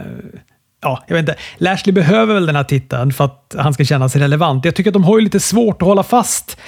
[0.83, 1.35] ja, jag vet inte.
[1.57, 4.64] Lashley behöver väl den här titeln för att han ska känna sig relevant.
[4.64, 6.59] Jag tycker att de har ju lite svårt att hålla fast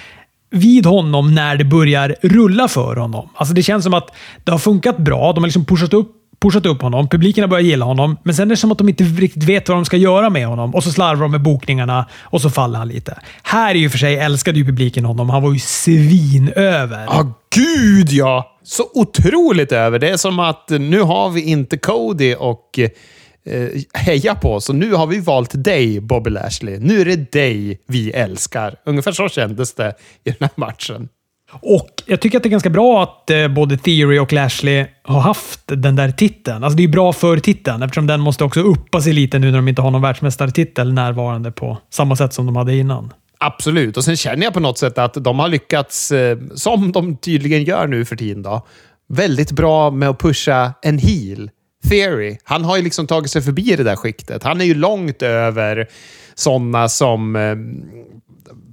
[0.51, 3.29] vid honom när det börjar rulla för honom.
[3.35, 4.11] Alltså Det känns som att
[4.45, 5.33] det har funkat bra.
[5.33, 7.09] De har liksom pushat upp pushat upp honom.
[7.09, 9.69] Publiken har börjat gilla honom, men sen är det som att de inte riktigt vet
[9.69, 10.75] vad de ska göra med honom.
[10.75, 13.19] Och så slarvar de med bokningarna och så faller han lite.
[13.43, 15.31] Här är ju för sig älskade ju publiken honom.
[15.31, 17.05] Han var ju svinöver.
[17.05, 18.57] Ja, ah, gud ja!
[18.63, 19.99] Så otroligt över.
[19.99, 24.93] Det är som att nu har vi inte Cody och eh, heja på, så nu
[24.93, 26.79] har vi valt dig, Bobby Lashley.
[26.79, 28.77] Nu är det dig vi älskar.
[28.85, 31.09] Ungefär så kändes det i den här matchen.
[31.51, 35.21] Och Jag tycker att det är ganska bra att eh, både Theory och Lashley har
[35.21, 36.65] haft den där titeln.
[36.65, 39.59] Alltså det är bra för titeln eftersom den måste också uppa sig lite nu när
[39.59, 43.13] de inte har någon världsmästartitel närvarande på samma sätt som de hade innan.
[43.39, 47.17] Absolut, och sen känner jag på något sätt att de har lyckats, eh, som de
[47.17, 48.67] tydligen gör nu för tiden, då,
[49.09, 51.51] väldigt bra med att pusha en heel.
[51.89, 52.39] Theory.
[52.45, 54.43] Han har ju liksom tagit sig förbi det där skiktet.
[54.43, 55.89] Han är ju långt över
[56.35, 57.57] sådana som eh,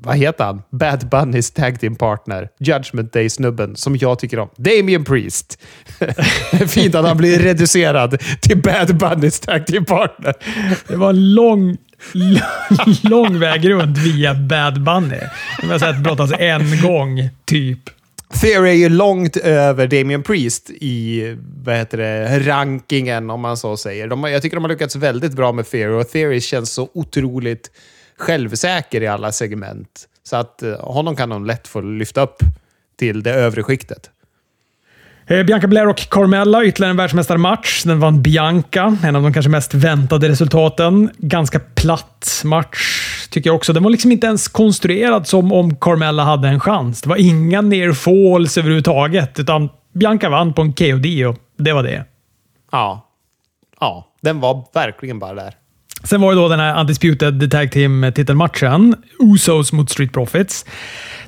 [0.01, 0.61] vad heter han?
[0.69, 2.49] Bad Bunnys tag team partner.
[2.59, 4.49] Judgment Day-snubben som jag tycker om.
[4.55, 5.59] Damien Priest.
[6.67, 10.33] Fint att han blir reducerad till Bad Bunnys tag team partner.
[10.87, 11.77] Det var en lång,
[13.01, 15.19] lång väg runt via Bad Bunny.
[15.61, 17.79] Jag har sett brottas en gång, typ.
[18.41, 21.23] Theory är ju långt över Damien Priest i
[21.63, 24.07] vad heter det, rankingen, om man så säger.
[24.07, 27.71] De, jag tycker de har lyckats väldigt bra med Theory och Theory känns så otroligt
[28.17, 30.07] självsäker i alla segment.
[30.23, 32.37] Så att eh, honom kan de lätt få lyfta upp
[32.99, 34.09] till det övre skiktet.
[35.27, 37.83] Eh, Bianca Blair och Carmella, ytterligare en världsmästarmatch.
[37.83, 41.09] Den vann Bianca, en av de kanske mest väntade resultaten.
[41.17, 43.73] Ganska platt match, tycker jag också.
[43.73, 47.01] Den var liksom inte ens konstruerad som om Carmella hade en chans.
[47.01, 51.83] Det var inga near falls överhuvudtaget, utan Bianca vann på en KOD och det var
[51.83, 52.05] det.
[52.71, 53.03] Ja.
[53.79, 55.53] Ja, den var verkligen bara där.
[56.03, 58.95] Sen var det då den här Undisputed Tag Team-titelmatchen.
[59.19, 60.65] Usos mot Street Profits.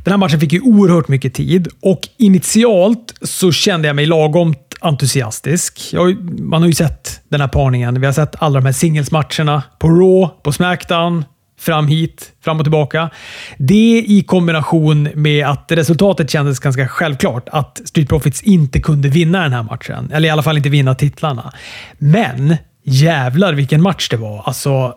[0.04, 4.56] Den här matchen fick ju oerhört mycket tid och initialt så kände jag mig lagom
[4.82, 5.90] entusiastisk.
[5.94, 8.00] Jag, man har ju sett den här parningen.
[8.00, 11.26] Vi har sett alla de här singelsmatcherna på Raw, på Smackdown,
[11.60, 13.10] fram hit, fram och tillbaka.
[13.58, 17.50] Det i kombination med att resultatet kändes ganska självklart.
[17.52, 20.12] Att Street Profits inte kunde vinna den här matchen.
[20.14, 21.54] Eller i alla fall inte vinna titlarna.
[21.98, 22.58] Men
[22.90, 24.44] jävlar vilken match det var.
[24.46, 24.94] Alltså,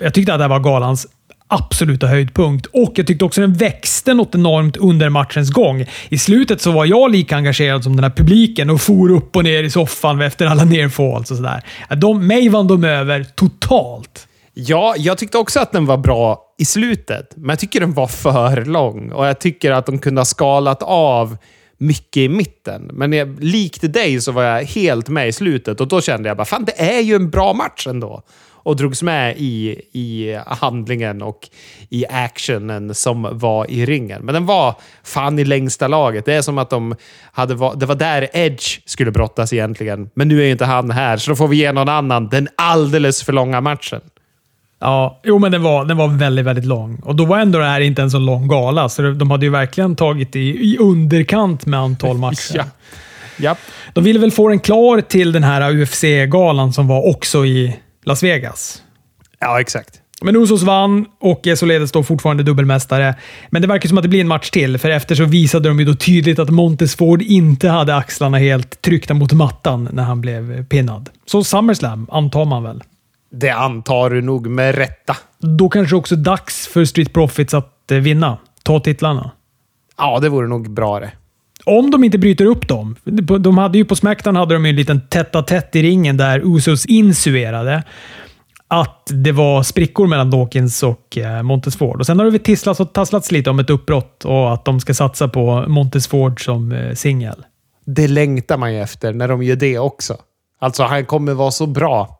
[0.00, 1.06] jag tyckte att det här var galans
[1.48, 2.66] absoluta höjdpunkt.
[2.66, 5.86] Och jag tyckte också den växte något enormt under matchens gång.
[6.08, 9.44] I slutet så var jag lika engagerad som den här publiken och for upp och
[9.44, 11.62] ner i soffan efter alla nerfalls och sådär.
[11.96, 14.28] De, mig vann de över totalt.
[14.54, 18.06] Ja, jag tyckte också att den var bra i slutet, men jag tycker den var
[18.06, 21.36] för lång och jag tycker att de kunde ha skalat av
[21.78, 22.90] mycket i mitten.
[22.92, 26.36] Men jag, likt dig så var jag helt med i slutet och då kände jag
[26.36, 28.22] bara fan, det är ju en bra match ändå.
[28.62, 31.48] Och drogs med i, i handlingen och
[31.88, 34.22] i actionen som var i ringen.
[34.22, 36.24] Men den var fan i längsta laget.
[36.24, 36.94] Det är som att de
[37.32, 40.10] hade det var där Edge skulle brottas egentligen.
[40.14, 42.48] Men nu är ju inte han här, så då får vi ge någon annan den
[42.56, 44.00] alldeles för långa matchen.
[44.80, 47.00] Ja, jo, men den var, den var väldigt, väldigt lång.
[47.04, 49.50] Och då var ändå det här inte en så lång gala, så de hade ju
[49.52, 52.56] verkligen tagit i, i underkant med antal matcher.
[52.56, 52.64] ja.
[53.40, 53.58] Japp.
[53.92, 58.22] De ville väl få den klar till den här UFC-galan som var också i Las
[58.22, 58.82] Vegas.
[59.40, 60.00] Ja, exakt.
[60.22, 63.14] Men Usos vann och är således då fortfarande dubbelmästare.
[63.50, 65.78] Men det verkar som att det blir en match till, för efter så visade de
[65.78, 70.64] ju då tydligt att Montesford inte hade axlarna helt tryckta mot mattan när han blev
[70.64, 71.08] pinnad.
[71.26, 72.82] Så SummerSlam antar man väl?
[73.30, 75.16] Det antar du nog med rätta.
[75.38, 78.38] Då kanske också dags för Street Profits att eh, vinna.
[78.62, 79.30] Ta titlarna.
[79.96, 81.12] Ja, det vore nog bra det.
[81.64, 82.96] Om de inte bryter upp dem.
[83.40, 87.82] De hade ju på Smackdown hade de en liten tätt i ringen där Usos insuerade
[88.68, 92.00] att det var sprickor mellan Dawkins och eh, Montesford.
[92.00, 94.94] Och sen har det tisslats och tasslats lite om ett uppbrott och att de ska
[94.94, 97.44] satsa på Montesford som eh, singel.
[97.84, 100.16] Det längtar man ju efter när de gör det också.
[100.60, 102.17] Alltså, han kommer vara så bra.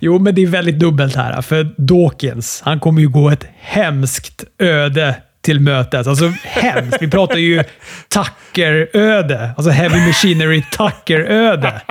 [0.00, 1.42] Jo, men det är väldigt dubbelt här.
[1.42, 6.06] För Dawkins, han kommer ju gå ett hemskt öde till mötes.
[6.06, 6.96] Alltså hemskt.
[7.00, 7.64] Vi pratar ju
[8.08, 9.50] Tucker-öde.
[9.56, 11.82] Alltså Heavy Machinery Tucker-öde.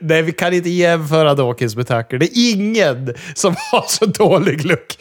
[0.00, 2.18] Nej, vi kan inte jämföra Dawkins med Tucker.
[2.18, 4.98] Det är ingen som har så dålig look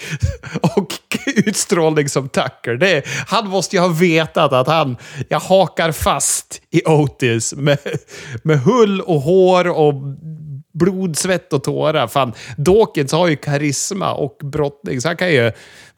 [0.62, 0.94] och
[1.26, 2.74] utstrålning som Tucker.
[2.74, 4.98] Det är, han måste ju ha vetat att han
[5.30, 7.78] jag hakar fast i Otis med,
[8.44, 9.94] med hull och hår och
[10.78, 12.08] blod, svett och tårar.
[12.08, 15.52] Fan, Dawkins har ju karisma och brottning, så han kan ju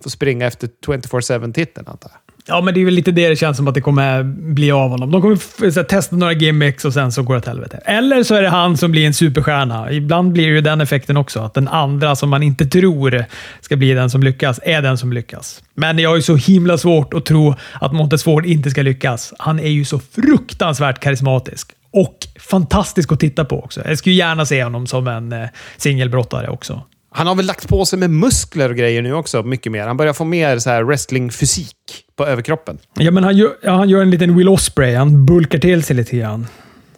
[0.04, 2.30] få springa efter 24-7-titeln antar jag.
[2.50, 4.90] Ja, men det är väl lite det det känns som att det kommer bli av
[4.90, 5.12] honom.
[5.12, 5.36] De kommer
[5.76, 7.80] här, testa några gimmicks och sen så går det åt helvete.
[7.86, 9.92] Eller så är det han som blir en superstjärna.
[9.92, 11.40] Ibland blir det ju den effekten också.
[11.40, 13.26] Att den andra som man inte tror
[13.62, 15.64] ska bli den som lyckas, är den som lyckas.
[15.76, 19.34] Men jag har ju så himla svårt att tro att Montesford inte ska lyckas.
[19.40, 21.72] Han är ju så fruktansvärt karismatisk.
[21.94, 23.82] Och fantastisk att titta på också.
[23.86, 26.84] Jag skulle gärna se honom som en eh, singelbrottare också.
[27.12, 29.88] Han har väl lagt på sig med muskler och grejer nu också, mycket mer.
[29.88, 31.76] Han börjar få mer så här wrestlingfysik
[32.16, 32.78] på överkroppen.
[32.94, 34.96] Ja, men han gör, ja, han gör en liten Will Osprey.
[34.96, 36.48] Han bulkar till sig lite grann.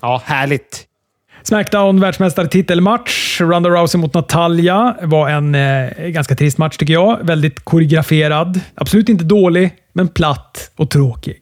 [0.02, 0.88] Ja, härligt.
[1.44, 3.42] Smackdown världsmästartitelmatch.
[3.42, 7.20] Ronda Rousey mot Natalia var en eh, ganska trist match tycker jag.
[7.24, 8.60] Väldigt koreograferad.
[8.76, 11.40] Absolut inte dålig, men platt och tråkig.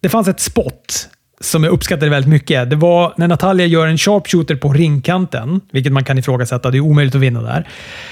[0.00, 1.08] Det fanns ett spot
[1.42, 2.70] som jag uppskattade väldigt mycket.
[2.70, 6.70] Det var när Natalia gör en sharpshooter på ringkanten, vilket man kan ifrågasätta.
[6.70, 7.68] Det är omöjligt att vinna där.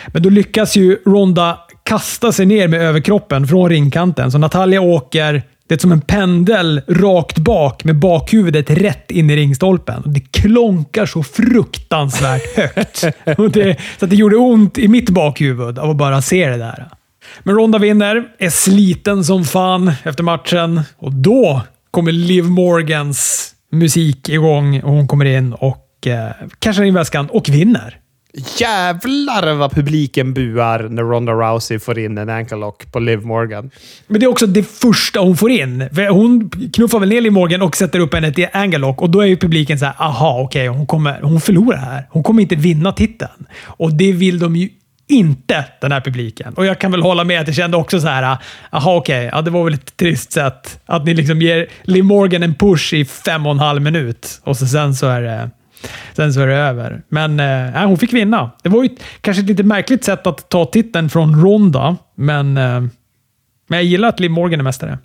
[0.07, 5.43] Men då lyckas ju Ronda kasta sig ner med överkroppen från ringkanten, så Natalia åker
[5.71, 10.03] det är som en pendel rakt bak med bakhuvudet rätt in i ringstolpen.
[10.07, 13.05] Det klonkar så fruktansvärt högt.
[13.53, 16.89] Det, så det gjorde ont i mitt bakhuvud av att bara se det där.
[17.43, 24.29] Men Ronda vinner, är sliten som fan efter matchen och då kommer Liv Morgans musik
[24.29, 28.01] igång och hon kommer in och eh, cashar in väskan och vinner.
[28.59, 33.71] Jävlar vad publiken buar när Ronda Rousey får in en ankle lock på Liv Morgan.
[34.07, 35.89] Men det är också det första hon får in.
[36.11, 39.21] Hon knuffar väl ner Liv Morgan och sätter upp henne till angle lock och då
[39.21, 42.07] är ju publiken så här, aha, okej, okay, hon, hon förlorar här.
[42.11, 43.47] Hon kommer inte vinna titeln.
[43.63, 44.69] Och det vill de ju
[45.11, 46.55] inte, den här publiken.
[46.55, 48.39] Och jag kan väl hålla med att jag kände också så här,
[48.71, 52.05] aha okej, okay, ja, det var väl ett trist sätt att ni liksom ger Liv
[52.05, 55.51] Morgan en push i fem och en halv minut och så sen så är det
[56.13, 57.03] Sen så är det över.
[57.09, 58.51] Men eh, hon fick vinna.
[58.63, 58.89] Det var ju
[59.21, 62.81] kanske ett lite märkligt sätt att ta titeln från Ronda, men, eh,
[63.69, 64.99] men jag gillar att Liv Morgan är mästare.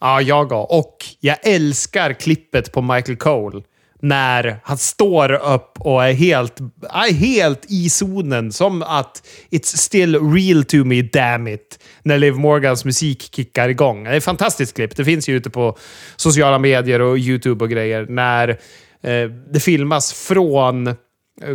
[0.00, 3.62] Ja, jag Och jag älskar klippet på Michael Cole
[4.00, 8.52] när han står upp och är helt, är helt i zonen.
[8.52, 11.78] Som att it's still real to me, damn it.
[12.02, 14.04] När Liv Morgans musik kickar igång.
[14.04, 14.96] Det är ett fantastiskt klipp.
[14.96, 15.78] Det finns ju ute på
[16.16, 18.06] sociala medier och YouTube och grejer.
[18.08, 18.58] När
[19.06, 20.94] Eh, det filmas från eh,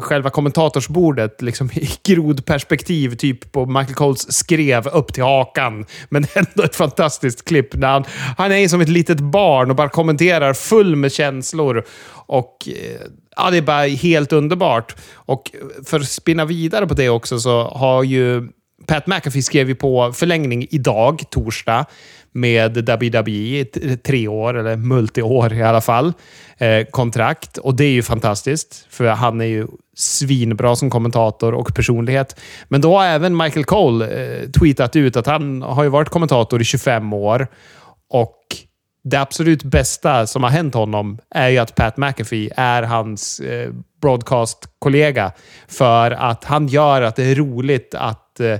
[0.02, 5.86] själva kommentatorsbordet liksom i grodperspektiv, typ på Michael Coles skrev upp till hakan.
[6.10, 7.76] Men ändå ett fantastiskt klipp.
[7.76, 8.04] När han,
[8.38, 11.86] han är som ett litet barn och bara kommenterar full med känslor.
[12.12, 13.02] Och eh,
[13.36, 14.96] ja, Det är bara helt underbart.
[15.14, 15.52] Och
[15.86, 18.50] för att spinna vidare på det också så har ju
[18.88, 21.86] Pat McAfee skrivit på förlängning idag, torsdag,
[22.34, 23.66] med WWE.
[24.04, 26.14] Tre år, eller multiår i alla fall,
[26.58, 27.58] eh, kontrakt.
[27.58, 32.40] Och det är ju fantastiskt, för han är ju svinbra som kommentator och personlighet.
[32.68, 36.62] Men då har även Michael Cole eh, tweetat ut att han har ju varit kommentator
[36.62, 37.48] i 25 år.
[38.10, 38.38] Och
[39.04, 43.70] det absolut bästa som har hänt honom är ju att Pat McAfee är hans eh,
[44.02, 45.32] broadcast-kollega.
[45.68, 48.58] För att han gör att det är roligt att eh,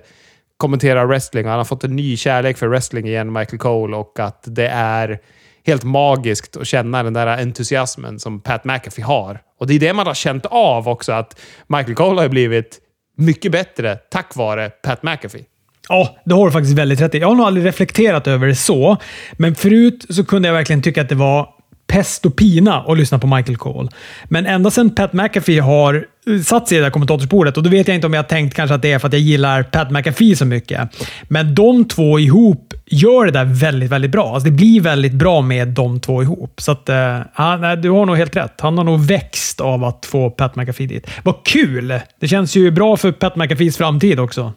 [0.62, 1.48] kommenterar wrestling wrestling.
[1.48, 5.20] Han har fått en ny kärlek för wrestling igen, Michael Cole, och att det är
[5.66, 9.40] helt magiskt att känna den där entusiasmen som Pat McAfee har.
[9.60, 12.80] Och det är det man har känt av också, att Michael Cole har blivit
[13.18, 15.46] mycket bättre tack vare Pat McAfee.
[15.90, 17.20] Ja, det har du faktiskt väldigt rätt i.
[17.20, 18.98] Jag har nog aldrig reflekterat över det så,
[19.38, 21.50] men förut så kunde jag verkligen tycka att det var
[21.92, 23.90] pest och pina att lyssna på Michael Cole.
[24.26, 26.06] Men ända sedan Pat McAfee har
[26.46, 28.76] satt sig i det där kommentatorsbordet, och då vet jag inte om jag tänkt kanske
[28.76, 30.90] att det är för att jag gillar Pat McAfee så mycket.
[31.24, 34.34] Men de två ihop gör det där väldigt, väldigt bra.
[34.34, 36.62] Alltså det blir väldigt bra med de två ihop.
[36.62, 36.96] Så att, uh,
[37.38, 38.62] ja, du har nog helt rätt.
[38.62, 41.08] Han har nog växt av att få Pat McAfee dit.
[41.24, 42.00] Vad kul!
[42.20, 44.54] Det känns ju bra för Pat McAfees framtid också.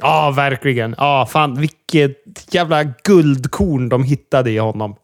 [0.00, 0.94] Ja, verkligen.
[0.98, 2.16] Ja, fan vilket
[2.50, 4.94] jävla guldkorn de hittade i honom.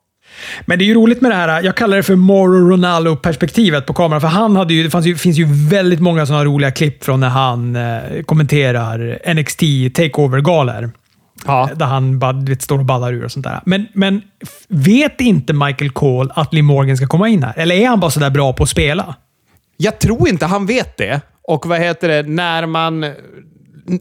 [0.67, 3.95] Men det är ju roligt med det här, jag kallar det för Moro Ronaldo-perspektivet på
[3.95, 4.21] kameran.
[4.21, 7.29] För han hade ju, det ju, finns ju väldigt många sådana roliga klipp från när
[7.29, 9.61] han eh, kommenterar NXT
[9.95, 10.91] Takeover-galor.
[11.47, 11.71] Ja.
[11.75, 13.61] Där han bara vet, står och ballar ur och sånt där.
[13.67, 14.23] Men, men
[14.69, 17.53] vet inte Michael Cole att Lee Morgan ska komma in här?
[17.57, 19.14] Eller är han bara sådär bra på att spela?
[19.77, 21.21] Jag tror inte han vet det.
[21.43, 23.07] Och vad heter det, när man...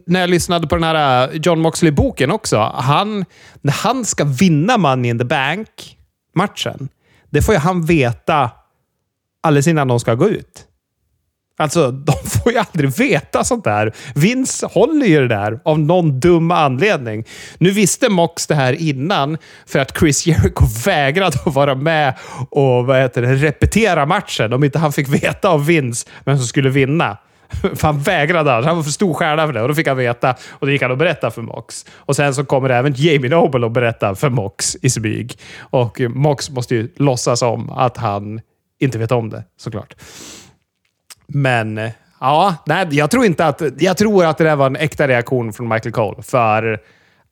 [0.05, 2.71] När jag lyssnade på den här eh, John Moxley-boken också.
[2.75, 3.25] Han,
[3.61, 5.96] när han ska vinna Money in the Bank
[6.37, 6.89] matchen.
[7.29, 8.51] Det får ju han veta
[9.43, 10.67] alldeles innan de ska gå ut.
[11.57, 13.93] Alltså, de får ju aldrig veta sånt där.
[14.15, 17.23] Vince håller ju det där av någon dum anledning.
[17.57, 22.13] Nu visste Mox det här innan för att Chris Jericho vägrade att vara med
[22.49, 26.47] och vad heter det, repetera matchen om inte han fick veta av Vince vem som
[26.47, 27.17] skulle vinna.
[27.75, 28.51] För han vägrade.
[28.51, 30.35] Han var för stor stjärna för det och då fick han veta.
[30.49, 31.85] Och då gick han och berättade för Mox.
[31.95, 35.39] Och sen så kommer även Jamie Noble och berätta för Mox i smyg.
[35.59, 38.41] Och Mox måste ju låtsas om att han
[38.79, 39.95] inte vet om det, såklart.
[41.27, 43.61] Men eh, ja, nej, jag tror inte att...
[43.77, 46.23] Jag tror att det där var en äkta reaktion från Michael Cole.
[46.23, 46.79] För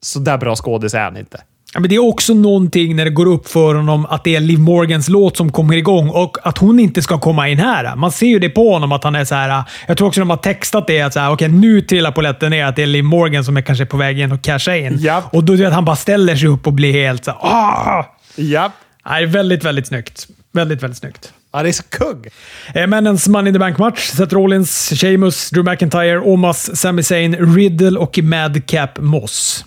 [0.01, 1.41] så där bra skådis är han inte.
[1.75, 4.39] Ja, men det är också någonting när det går upp för honom att det är
[4.39, 7.95] Liv Morgans låt som kommer igång och att hon inte ska komma in här.
[7.95, 9.63] Man ser ju det på honom att han är så här.
[9.87, 12.65] Jag tror också de har textat det att så här, okay, nu trillar polletten ner
[12.65, 14.99] att det är Liv Morgan som är kanske på väg in och casha in.
[14.99, 15.23] Yep.
[15.31, 18.05] Och då vet han bara ställer sig upp och blir helt så här, ah!
[19.09, 20.27] Nej, väldigt, väldigt snyggt.
[20.51, 21.33] Väldigt, väldigt snyggt.
[21.53, 22.27] Ja, det är så kugg.
[22.73, 23.99] Eh, männens Money in the Bank-match.
[23.99, 29.65] Seth Rollins, Sheamus, Drew McIntyre, Omas, Sami Zayn, Riddle och Madcap Moss.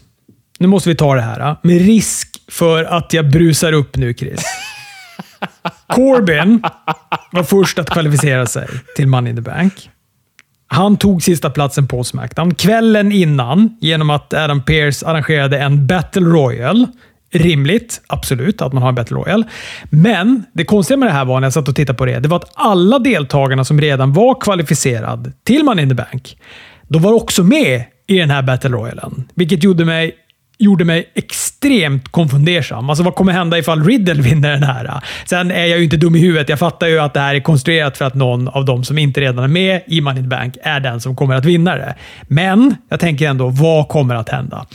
[0.59, 1.57] Nu måste vi ta det här.
[1.63, 4.45] Med risk för att jag brusar upp nu, Chris.
[5.89, 6.63] Corbin
[7.33, 9.91] var först att kvalificera sig till Money in the Bank.
[10.67, 16.27] Han tog sista platsen på Smackdown kvällen innan genom att Adam Pearce arrangerade en Battle
[16.27, 16.87] Royal.
[17.33, 19.45] Rimligt, absolut, att man har en Battle Royal.
[19.91, 22.29] Men det konstiga med det här var, när jag satt och tittade på det, det
[22.29, 26.37] var att alla deltagarna som redan var kvalificerade till Money in the Bank,
[26.89, 29.29] de var också med i den här Battle Royalen.
[29.35, 30.15] Vilket gjorde mig
[30.59, 32.91] gjorde mig extremt konfundersam.
[32.91, 35.01] Alltså vad kommer hända ifall Riddle vinner den här?
[35.27, 36.49] Sen är jag ju inte dum i huvudet.
[36.49, 39.21] Jag fattar ju att det här är konstruerat för att någon av de som inte
[39.21, 41.95] redan är med i Money in the Bank är den som kommer att vinna det.
[42.23, 44.67] Men jag tänker ändå, vad kommer att hända?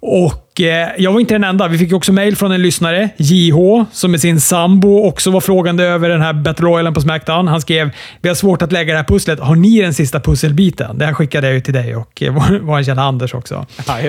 [0.00, 1.68] Och eh, Jag var inte den enda.
[1.68, 5.84] Vi fick också mail från en lyssnare, JH, som med sin sambo också var frågande
[5.84, 7.48] över den här Battle Royalen på Smackdown.
[7.48, 7.90] Han skrev
[8.20, 9.40] “Vi har svårt att lägga det här pusslet.
[9.40, 12.32] Har ni den sista pusselbiten?” Det här skickade jag ju till dig och eh,
[12.62, 13.66] vår källa Anders också.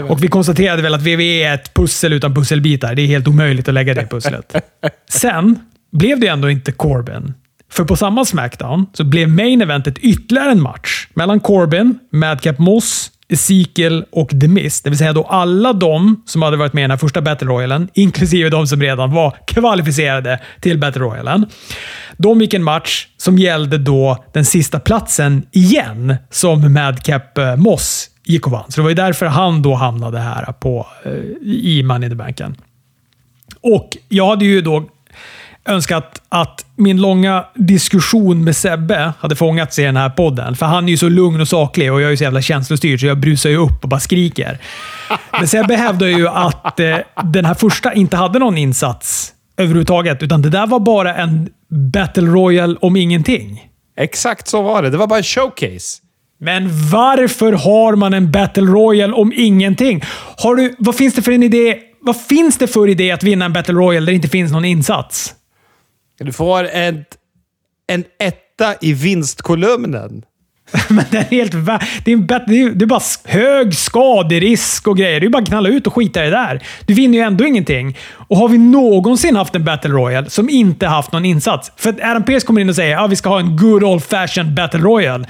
[0.10, 2.96] Och Vi konstaterade väl att WWE är ett pussel utan pusselbitar.
[2.96, 4.56] Det är helt omöjligt att lägga det pusslet.
[5.10, 5.60] Sen
[5.92, 7.34] blev det ändå inte Corbin.
[7.72, 13.12] För på samma Smackdown så blev main eventet ytterligare en match mellan Corbin, Madcap Moss,
[13.30, 14.84] Ezekiel och The Mist.
[14.84, 17.48] Det vill säga då alla de som hade varit med i den här första Battle
[17.48, 21.46] Royalen, inklusive de som redan var kvalificerade till Battle Royalen.
[22.18, 28.10] De gick en match som gällde då den sista platsen igen, som Madcap eh, Moss
[28.24, 28.72] gick och vann.
[28.72, 31.12] Så det var ju därför han då hamnade här på, eh,
[31.52, 32.56] i Money in the Banken.
[33.62, 34.90] Och jag hade ju då
[35.70, 40.56] önskat att min långa diskussion med Sebbe hade fångats i den här podden.
[40.56, 43.00] För han är ju så lugn och saklig och jag är ju så jävla känslostyrd
[43.00, 44.58] så jag brusar ju upp och bara skriker.
[45.32, 50.42] Men Sebbe hävdar ju att eh, den här första inte hade någon insats överhuvudtaget, utan
[50.42, 51.50] det där var bara en
[51.94, 53.66] Battle Royal om ingenting.
[54.00, 54.90] Exakt så var det.
[54.90, 56.02] Det var bara en showcase.
[56.42, 60.04] Men varför har man en Battle Royal om ingenting?
[60.38, 61.78] Har du, vad finns det för en idé?
[62.02, 64.66] Vad finns det för idé att vinna en Battle Royal där det inte finns någon
[64.66, 65.36] insats?
[66.24, 67.06] Du får en,
[67.88, 70.24] en etta i vinstkolumnen.
[70.90, 71.52] Men det är helt
[72.06, 75.20] det är, bet- det är, det är bara hög skaderisk och grejer.
[75.20, 76.64] Det är bara att knalla ut och skita i det där.
[76.86, 77.98] Du vinner ju ändå ingenting.
[78.12, 81.72] Och har vi någonsin haft en Battle Royal som inte haft någon insats?
[81.76, 84.04] För att Adam Pearce kommer in och säger att vi ska ha en good old
[84.04, 85.28] fashioned Battle Royal.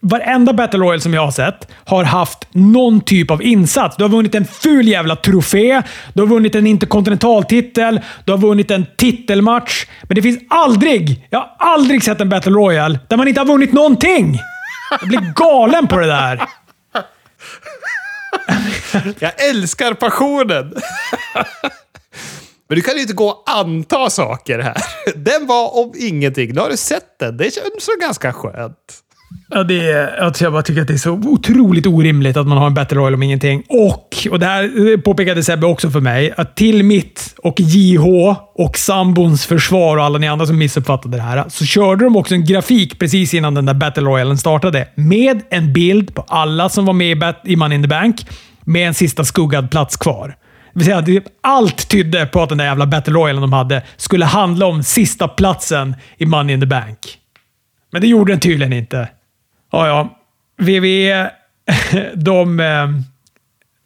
[0.00, 3.96] Varenda Battle Royal som jag har sett har haft någon typ av insats.
[3.96, 5.82] Du har vunnit en ful jävla trofé,
[6.12, 9.86] du har vunnit en interkontinentaltitel, du har vunnit en titelmatch.
[10.02, 13.46] Men det finns aldrig, jag har aldrig sett en Battle Royal där man inte har
[13.46, 14.40] vunnit någonting!
[15.00, 16.42] Jag blir galen på det där.
[19.18, 20.74] Jag älskar passionen!
[22.68, 24.76] Men du kan ju inte gå och anta saker här.
[25.14, 26.54] Den var om ingenting.
[26.54, 27.36] Nu har du sett den.
[27.36, 29.02] Det känns så ganska skönt.
[29.50, 32.58] Ja, det är, alltså jag bara tycker att det är så otroligt orimligt att man
[32.58, 33.62] har en Battle Royal om ingenting.
[33.68, 38.04] Och, och det här eh, påpekade Sebbe också för mig, att till mitt och JH
[38.54, 42.34] och sambons försvar och alla ni andra som missuppfattade det här, så körde de också
[42.34, 44.88] en grafik precis innan den där Battle Royalen startade.
[44.94, 48.26] Med en bild på alla som var med i, Bat- i Money in the Bank,
[48.64, 50.28] med en sista skuggad plats kvar.
[50.72, 53.82] Det vill säga, det- allt tydde på att den där jävla Battle Royalen de hade
[53.96, 56.98] skulle handla om sista platsen i Money in the Bank.
[57.92, 59.08] Men det gjorde den tydligen inte.
[59.70, 60.18] Ja, ja.
[60.56, 61.30] VVE,
[62.14, 62.60] de...
[62.60, 62.88] Eh,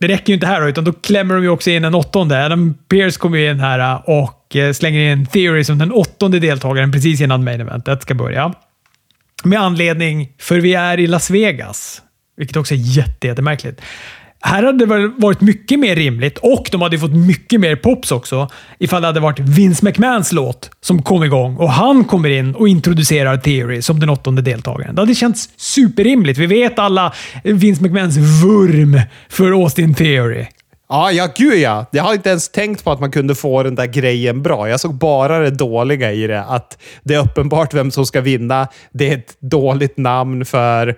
[0.01, 2.45] det räcker ju inte här då, utan då klämmer de ju också in en åttonde.
[2.45, 6.39] Adam Pearce kommer ju in här eh, och eh, slänger in Theory som den åttonde
[6.39, 8.55] deltagaren precis innan main eventet ska börja.
[9.45, 12.03] Med anledning, för vi är i Las Vegas.
[12.37, 13.81] Vilket också är jätte, jättemärkligt.
[14.45, 18.13] Här hade det väl varit mycket mer rimligt och de hade fått mycket mer pops
[18.13, 22.55] också ifall det hade varit Vince McMahons låt som kom igång och han kommer in
[22.55, 24.95] och introducerar Theory som den åttonde deltagaren.
[24.95, 26.39] Det hade känts superrimligt.
[26.39, 27.13] Vi vet alla
[27.45, 30.47] Vince McMahons vurm för Austin Theory.
[30.89, 31.87] Ja, ja, gud ja.
[31.91, 34.69] Jag har inte ens tänkt på att man kunde få den där grejen bra.
[34.69, 36.43] Jag såg bara det dåliga i det.
[36.43, 38.69] Att det är uppenbart vem som ska vinna.
[38.93, 40.97] Det är ett dåligt namn för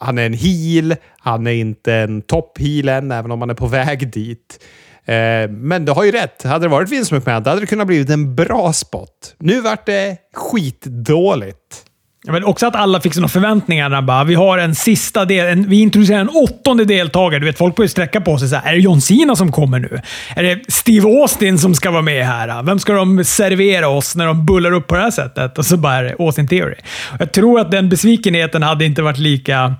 [0.00, 0.96] han är en heel.
[1.18, 4.64] Han är inte en top-heel än, även om han är på väg dit.
[5.04, 6.42] Eh, men du har ju rätt.
[6.42, 9.34] Hade det varit Vince McMahon, då hade det kunnat blivit en bra spot.
[9.38, 11.84] Nu vart det skitdåligt.
[12.28, 14.02] Ja, Men också att alla fick sina förväntningar.
[14.02, 17.40] Bara, vi har en sista del, en, vi introducerar en åttonde deltagare.
[17.40, 18.48] Du vet, folk börjar sträcka på sig.
[18.48, 20.00] Så här, är det John Cena som kommer nu?
[20.36, 22.62] Är det Steve Austin som ska vara med här?
[22.62, 25.58] Vem ska de servera oss när de bullar upp på det här sättet?
[25.58, 26.74] Och så bara är det Austin Theory.
[27.18, 29.74] Jag tror att den besvikenheten hade inte varit lika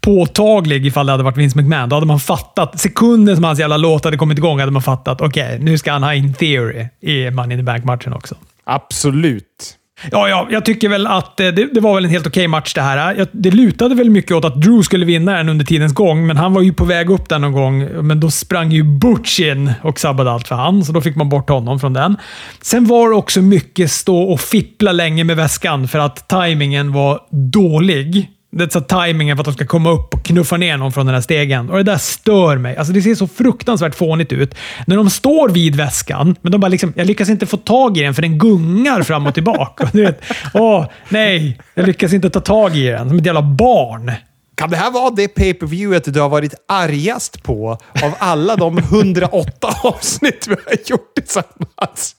[0.00, 1.88] påtaglig ifall det hade varit Vince McMahon.
[1.88, 2.80] Då hade man fattat.
[2.80, 5.20] Sekunden som hans jävla låt hade kommit igång hade man fattat.
[5.20, 8.34] Okej, nu ska han ha in Theory i Money in the Bank-matchen också.
[8.64, 9.78] Absolut.
[10.10, 12.74] Ja, ja, jag tycker väl att eh, det, det var väl en helt okej match
[12.74, 13.12] det här.
[13.12, 16.26] Eh, jag, det lutade väl mycket åt att Drew skulle vinna den under tidens gång,
[16.26, 18.06] men han var ju på väg upp där någon gång.
[18.06, 21.28] Men då sprang ju Butch in och sabbade allt för han, så då fick man
[21.28, 22.16] bort honom från den.
[22.60, 27.20] Sen var det också mycket stå och fippla länge med väskan för att tajmingen var
[27.30, 28.30] dålig.
[28.56, 31.06] Det är så tajmingen för att de ska komma upp och knuffa ner någon från
[31.06, 31.70] den här stegen.
[31.70, 32.76] Och det där stör mig.
[32.76, 34.54] Alltså det ser så fruktansvärt fånigt ut.
[34.86, 38.02] När de står vid väskan, men de bara liksom, jag lyckas inte få tag i
[38.02, 39.90] den för den gungar fram och tillbaka.
[39.92, 40.20] Du vet,
[40.54, 43.08] åh, nej, jag lyckas inte ta tag i den.
[43.08, 44.12] Som ett jävla barn.
[44.54, 47.70] Kan det här vara det pay per viewet du har varit argast på
[48.02, 52.16] av alla de 108 avsnitt vi har gjort tillsammans?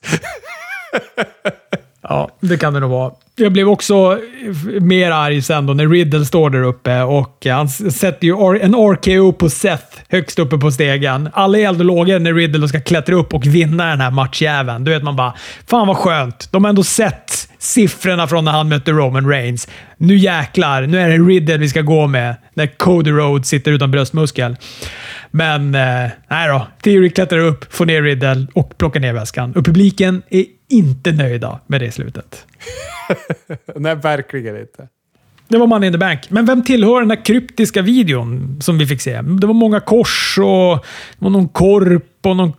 [2.01, 3.11] Ja, det kan det nog vara.
[3.37, 4.19] Jag blev också
[4.81, 9.33] mer arg sen då när Riddle står där uppe och han sätter ju en RKO
[9.33, 11.29] på Seth högst uppe på stegen.
[11.33, 14.83] Alla är eld och lågor när Riddle ska klättra upp och vinna den här matchjäveln.
[14.83, 15.33] Du vet man bara,
[15.67, 16.47] fan vad skönt.
[16.51, 19.67] De har ändå sett siffrorna från när han mötte Roman Reigns.
[19.97, 23.91] Nu jäklar, nu är det Riddle vi ska gå med när Cody Rhodes sitter utan
[23.91, 24.55] bröstmuskel.
[25.31, 26.67] Men eh, nej då.
[26.83, 29.53] Theory klättrar upp, får ner Riddle och plockar ner väskan.
[29.55, 32.45] Och publiken är inte nöjda med det slutet.
[33.75, 34.87] nej, verkligen inte.
[35.47, 36.29] Det var Money in the Bank.
[36.29, 39.21] Men vem tillhör den där kryptiska videon som vi fick se?
[39.21, 40.85] Det var många kors och
[41.17, 42.53] var någon korp och någon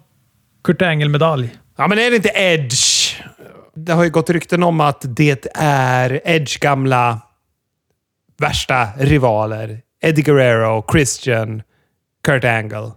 [0.64, 1.57] Kurt Angle-medalj.
[1.76, 3.14] Ja, men är det inte Edge?
[3.74, 7.20] Det har ju gått rykten om att det är Edge gamla
[8.38, 9.80] värsta rivaler.
[10.02, 11.62] Eddie Guerrero, Christian,
[12.24, 12.90] Kurt Angle.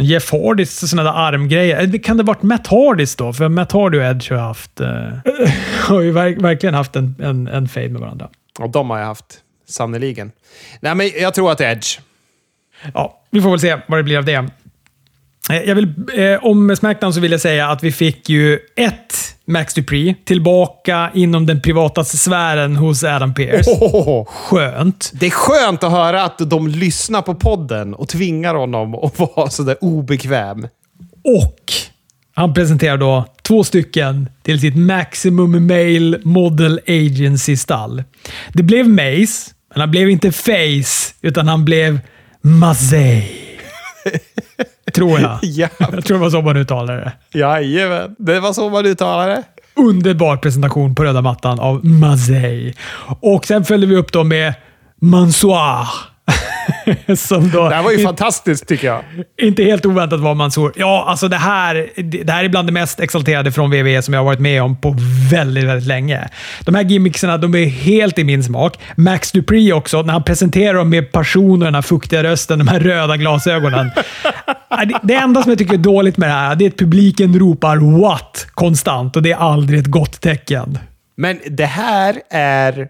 [0.00, 1.98] Jeff Hardys sådana där armgrejer.
[1.98, 3.32] Kan det varit Matt Hardys då?
[3.32, 4.80] För Matt Hardy och Edge har haft...
[4.80, 4.86] Uh,
[5.88, 8.28] har ju verk, verkligen haft en, en, en fade med varandra.
[8.58, 9.40] Och de har jag haft.
[9.68, 10.32] Sannerligen.
[10.80, 11.98] Nej, men jag tror att det är Edge.
[12.94, 14.48] Ja, vi får väl se vad det blir av det.
[15.50, 19.27] Eh, jag vill, eh, om Smackdown så vill jag säga att vi fick ju ett
[19.48, 23.70] Max Dupree tillbaka inom den privata sfären hos Adam Pearce.
[23.70, 25.12] Oh, skönt.
[25.14, 29.50] Det är skönt att höra att de lyssnar på podden och tvingar honom att vara
[29.50, 30.68] sådär obekväm.
[31.24, 31.72] Och
[32.34, 38.02] han presenterar då två stycken till sitt Maximum Male Model Agency-stall.
[38.52, 42.00] Det blev Mace, men han blev inte Face, utan han blev
[42.42, 43.47] Mazey.
[44.94, 45.38] Tror jag.
[45.42, 45.68] ja.
[45.78, 47.38] Jag tror det var så man uttalade det.
[47.38, 49.42] Jajamän, det var så man uttalade det.
[49.74, 52.74] Underbar presentation på röda mattan av Mazey.
[53.20, 54.54] Och sen följde vi upp då med
[55.00, 55.88] Mansoir.
[57.16, 59.02] Som då, det här var ju fantastiskt tycker jag.
[59.42, 60.72] Inte helt oväntat var Mansour.
[60.76, 64.20] Ja, alltså det här, det här är bland det mest exalterade från WWE som jag
[64.20, 64.96] har varit med om på
[65.30, 66.28] väldigt, väldigt länge.
[66.64, 68.78] De här gimmicksarna de är helt i min smak.
[68.96, 72.68] Max Dupree också, när han presenterar dem med passion och den här fuktiga rösten, de
[72.68, 73.90] här röda glasögonen.
[75.02, 78.00] det enda som jag tycker är dåligt med det här det är att publiken ropar
[78.00, 80.78] “What?” konstant och det är aldrig ett gott tecken.
[81.16, 82.88] Men det här är...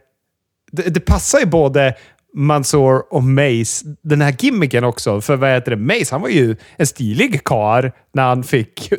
[0.73, 1.95] Det, det passar ju både
[2.35, 5.21] Mansour och Mace, den här gimmicken också.
[5.21, 5.77] För vad heter det?
[5.77, 8.93] Mace, han var ju en stilig kar när han fick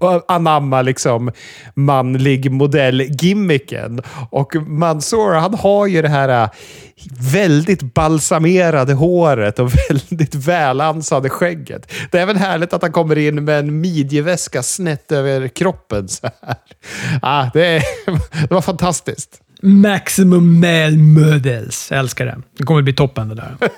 [0.28, 1.32] anamma liksom
[1.74, 4.02] manlig modell-gimmicken.
[4.30, 6.50] Och Mansour, han har ju det här äh,
[7.32, 11.92] väldigt balsamerade håret och väldigt välansade skägget.
[12.10, 16.26] Det är även härligt att han kommer in med en midjeväska snett över kroppen så
[16.42, 16.56] här.
[17.22, 17.82] Ah, det,
[18.48, 19.42] det var fantastiskt.
[19.66, 21.88] Maximum male models.
[21.90, 22.38] Jag älskar det.
[22.58, 23.56] Det kommer bli toppen det där.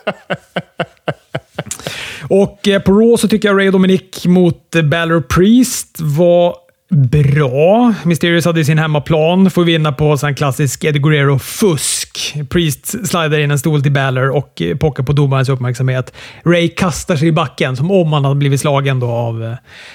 [2.28, 6.56] Och eh, på Raw så tycker jag Ray Dominic mot Balor Priest var
[6.88, 7.94] bra.
[8.04, 9.50] Mysterious hade sin hemmaplan.
[9.50, 12.34] Får vinna på en klassisk Eddie Guerrero-fusk.
[12.48, 16.12] Priest slidar in en stol till Balor och eh, pockar på domarens uppmärksamhet.
[16.44, 19.52] Ray kastar sig i backen som om han hade blivit slagen då av eh,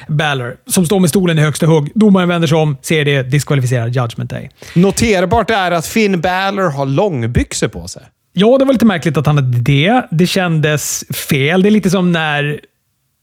[0.07, 1.91] Balor, som står med stolen i högsta hugg.
[1.95, 4.49] Domaren vänder sig om, ser det, diskvalificerar Judgment Day.
[4.73, 8.03] Noterbart är att Finn Balor har långbyxor på sig.
[8.33, 10.01] Ja, det var lite märkligt att han hade det.
[10.11, 11.61] Det kändes fel.
[11.61, 12.59] Det är lite som när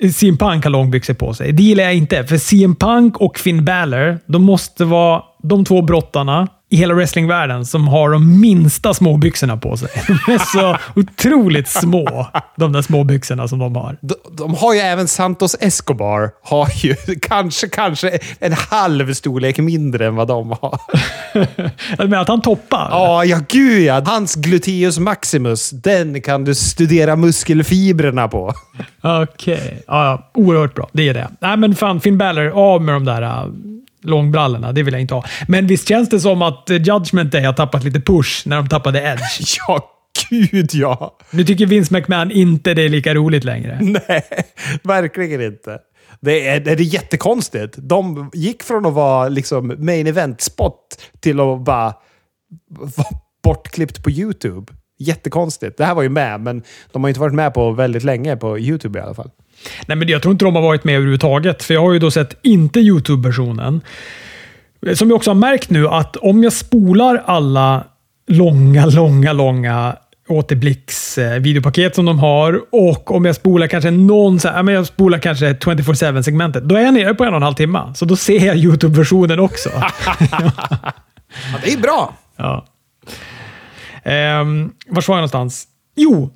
[0.09, 1.53] CM Punk har långbyxor på sig.
[1.53, 5.83] Det gillar jag inte, för CM Punk och Finn Balor, de måste vara de två
[5.83, 9.89] brottarna i hela wrestlingvärlden som har de minsta småbyxorna på sig.
[10.27, 13.97] De är så otroligt små, de där småbyxorna som de har.
[14.01, 16.31] De, de, har ju även Santos Escobar.
[16.43, 20.81] Har ju kanske, kanske en halv storlek mindre än vad de har.
[21.99, 22.89] Du menar att han toppar?
[22.91, 24.03] Ja, ja gud ja.
[24.07, 28.55] Hans gluteus maximus, den kan du studera muskelfibrerna på.
[29.03, 29.55] Okej.
[29.55, 29.77] Okay.
[29.87, 30.89] Ja, oerhört bra.
[30.93, 31.29] Det är det.
[31.41, 33.51] Nej, men fan, Finn Balor, av med de där
[34.03, 34.73] långbrallorna.
[34.73, 35.25] Det vill jag inte ha.
[35.49, 39.01] Men visst känns det som att Judgment Day har tappat lite push när de tappade
[39.03, 39.57] Edge?
[39.69, 39.97] Ja,
[40.31, 41.17] gud ja!
[41.31, 43.79] Nu tycker Vince McMahon inte det är lika roligt längre.
[43.83, 44.25] Nej,
[44.83, 45.79] verkligen inte.
[46.21, 47.75] Det är, det är jättekonstigt.
[47.77, 51.95] De gick från att vara liksom main event-spot till att bara
[52.69, 53.09] vara
[53.43, 54.73] bortklippt på YouTube.
[54.99, 55.79] Jättekonstigt.
[55.79, 58.59] Det här var ju med, men de har inte varit med på väldigt länge på
[58.59, 59.31] YouTube i alla fall.
[59.87, 62.11] Nej, men jag tror inte de har varit med överhuvudtaget, för jag har ju då
[62.11, 63.81] sett inte YouTube-versionen.
[64.95, 67.85] Som jag också har märkt nu att om jag spolar alla
[68.27, 69.97] långa, långa, långa
[70.29, 75.53] återblicksvideopaket som de har och om jag spolar kanske någon, så här, jag spolar kanske
[75.53, 77.93] 24-7 segmentet, då är jag nere på en och en halv timme.
[77.95, 79.69] Så då ser jag YouTube-versionen också.
[80.31, 80.53] ja,
[81.65, 82.15] det är bra.
[82.37, 82.67] Ja.
[84.05, 85.67] Um, var var jag någonstans?
[85.97, 86.31] Jo,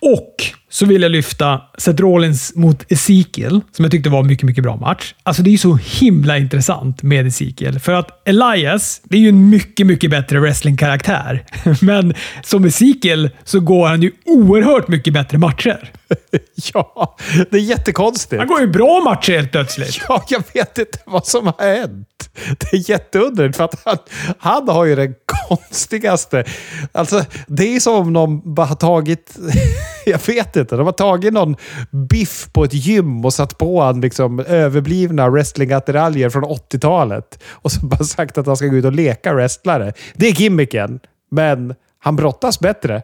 [0.00, 0.34] Och
[0.70, 4.64] så vill jag lyfta Seth Rollins mot Ezekiel, som jag tyckte var en mycket, mycket
[4.64, 5.14] bra match.
[5.22, 7.80] Alltså det är ju så himla intressant med Ezekiel.
[7.80, 11.44] För att Elias, det är ju en mycket, mycket bättre wrestlingkaraktär.
[11.80, 15.90] Men som Ezekiel så går han ju oerhört mycket bättre matcher.
[16.74, 17.16] ja,
[17.50, 18.40] det är jättekonstigt.
[18.40, 20.00] Han går ju bra matcher helt plötsligt.
[20.08, 22.30] Ja, jag vet inte vad som har hänt.
[22.58, 23.96] Det är jätteunderligt för att han,
[24.38, 25.14] han har ju den
[25.50, 26.44] konstigaste...
[26.92, 29.36] Alltså, det är som om de bara har tagit...
[30.06, 30.76] Jag vet inte.
[30.76, 31.56] De har tagit någon
[31.90, 37.42] biff på ett gym och satt på han liksom överblivna wrestlingattiraljer från 80-talet.
[37.50, 39.92] Och så bara sagt att han ska gå ut och leka wrestlare.
[40.14, 43.02] Det är gimmicken, men han brottas bättre.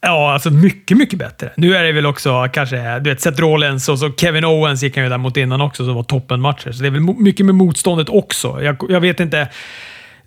[0.00, 1.52] Ja, alltså mycket, mycket bättre.
[1.56, 4.96] Nu är det väl också kanske, du vet, Seth Rollins och så Kevin Owens gick
[4.96, 6.72] han ju där mot innan också, som var toppenmatcher.
[6.72, 8.62] Så det är väl mycket med motståndet också.
[8.62, 9.48] Jag, jag vet inte.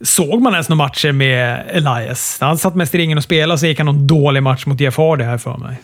[0.02, 2.38] Såg man ens några matcher med Elias?
[2.41, 4.98] Han satt mest i ringen och spelade, så gick han någon dålig match mot Jeff
[4.98, 5.78] Hardy här för mig.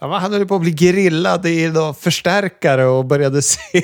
[0.00, 3.82] Ja, han höll på att bli grillad i då förstärkare och började se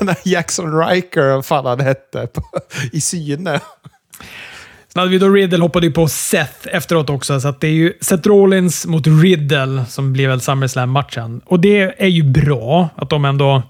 [0.00, 2.42] när Jackson Riker, vad fan han hette, på,
[2.92, 3.60] i syne.
[4.92, 8.28] Sen hade vi då Riddle hoppade på Seth efteråt också, så det är ju Seth
[8.28, 11.40] Rollins mot Riddle som blir väl SummerSlam-matchen.
[11.44, 13.62] Och det är ju bra att de ändå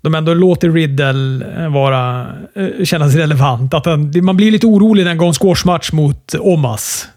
[0.00, 3.74] de ändå låter Riddle eh, vara, eh, kännas relevant.
[3.74, 7.08] Att han, man blir lite orolig när han går en squashmatch mot Omas.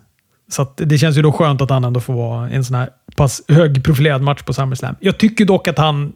[0.52, 3.42] Så det känns ju då skönt att han ändå får vara en sån här pass
[3.48, 4.96] högprofilerad match på SummerSlam.
[5.00, 6.14] Jag tycker dock att han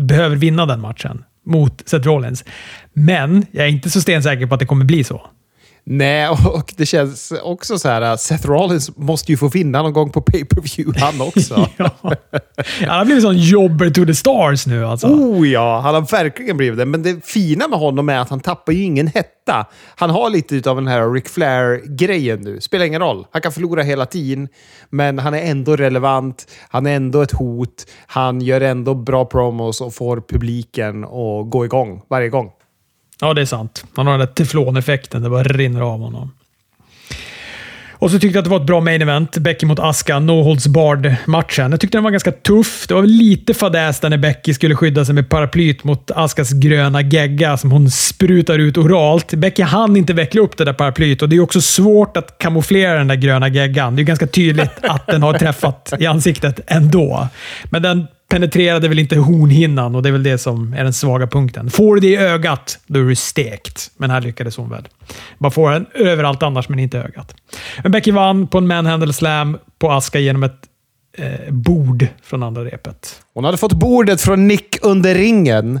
[0.00, 2.44] behöver vinna den matchen mot Seth Rollins.
[2.92, 5.26] Men jag är inte så stensäker på att det kommer bli så.
[5.88, 9.92] Nej, och det känns också så här att Seth Rollins måste ju få vinna någon
[9.92, 11.68] gång på pay-per-view han också.
[11.76, 11.90] ja.
[12.80, 15.06] Han har blivit sån jobber to the stars nu alltså.
[15.06, 16.84] Oh ja, han har verkligen blivit det.
[16.84, 19.66] Men det fina med honom är att han tappar ju ingen hetta.
[19.96, 22.60] Han har lite av den här Ric Flair-grejen nu.
[22.60, 23.26] Spelar ingen roll.
[23.30, 24.48] Han kan förlora hela tiden,
[24.90, 26.46] men han är ändå relevant.
[26.68, 27.86] Han är ändå ett hot.
[28.06, 32.50] Han gör ändå bra promos och får publiken att gå igång varje gång.
[33.20, 33.84] Ja, det är sant.
[33.96, 35.22] Han har den där tefloneffekten.
[35.22, 36.32] Det bara rinner av honom.
[37.98, 39.36] Och så tyckte jag att det var ett bra main event.
[39.36, 41.70] Becky mot Aska, no holds barred-matchen.
[41.70, 42.86] Jag tyckte den var ganska tuff.
[42.88, 47.00] Det var lite fadäs där när Becky skulle skydda sig med paraplyt mot Askas gröna
[47.00, 49.34] gegga som hon sprutar ut oralt.
[49.34, 52.98] Becky hann inte veckla upp det där paraplyt och det är också svårt att kamouflera
[52.98, 53.96] den där gröna geggan.
[53.96, 57.28] Det är ganska tydligt att den har träffat i ansiktet ändå.
[57.64, 61.26] Men den penetrerade väl inte hornhinnan och det är väl det som är den svaga
[61.26, 61.70] punkten.
[61.70, 63.90] Får du det i ögat, då är du stekt.
[63.96, 64.88] Men här lyckades hon väl.
[65.38, 67.34] Bara får den överallt annars, men inte ögat.
[67.82, 70.60] Men Becky vann på en manhandle slam på Aska genom ett
[71.18, 73.20] eh, bord från andra repet.
[73.34, 75.80] Hon hade fått bordet från Nick under ringen.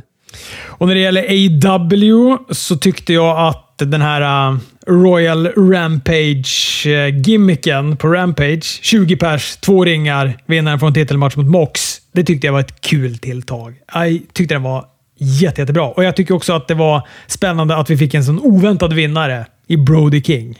[0.64, 8.08] Och när det gäller AW så tyckte jag att den här uh, Royal Rampage-gimmicken på
[8.08, 12.00] Rampage, 20 pers, två ringar, vinnaren får en titelmatch mot Mox.
[12.16, 13.74] Det tyckte jag var ett kul tilltag.
[13.94, 14.84] Jag tyckte den var
[15.18, 15.88] jätte, jättebra.
[15.88, 19.46] Och jag tycker också att det var spännande att vi fick en sån oväntad vinnare
[19.66, 20.58] i Brody King.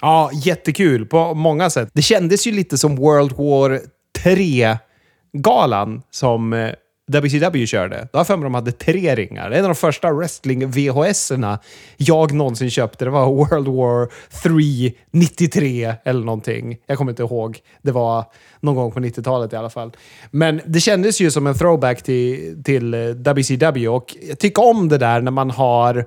[0.00, 1.88] Ja, jättekul på många sätt.
[1.92, 3.80] Det kändes ju lite som World War
[4.24, 6.70] 3-galan som eh,
[7.08, 7.96] WCW körde.
[7.96, 9.50] Då har jag för mig de hade tre ringar.
[9.50, 11.58] En av de första wrestling-VHS-erna
[11.96, 13.04] jag någonsin köpte.
[13.04, 14.08] Det var World War
[14.42, 16.76] 3 93 eller någonting.
[16.86, 17.58] Jag kommer inte ihåg.
[17.82, 18.24] Det var
[18.60, 19.92] någon gång på 90-talet i alla fall.
[20.30, 24.98] Men det kändes ju som en throwback till, till WCW och jag tycker om det
[24.98, 26.06] där när man har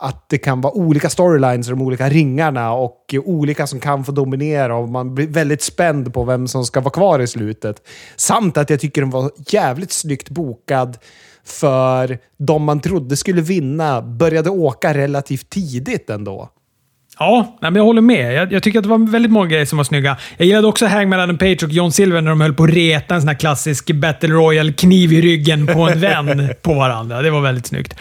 [0.00, 4.12] att det kan vara olika storylines i de olika ringarna och olika som kan få
[4.12, 7.88] dominera och man blir väldigt spänd på vem som ska vara kvar i slutet.
[8.16, 10.98] Samt att jag tycker den var jävligt snyggt bokad
[11.44, 16.48] för de man trodde skulle vinna började åka relativt tidigt ändå.
[17.22, 18.34] Ja, men jag håller med.
[18.34, 20.16] Jag, jag, tycker att det var väldigt många grejer som var snygga.
[20.36, 23.14] Jag gillade också Hangman Adam Page och John Silver när de höll på att reta
[23.14, 27.22] en sån här klassisk Battle Royale-kniv i ryggen på en vän på varandra.
[27.22, 27.96] Det var väldigt snyggt.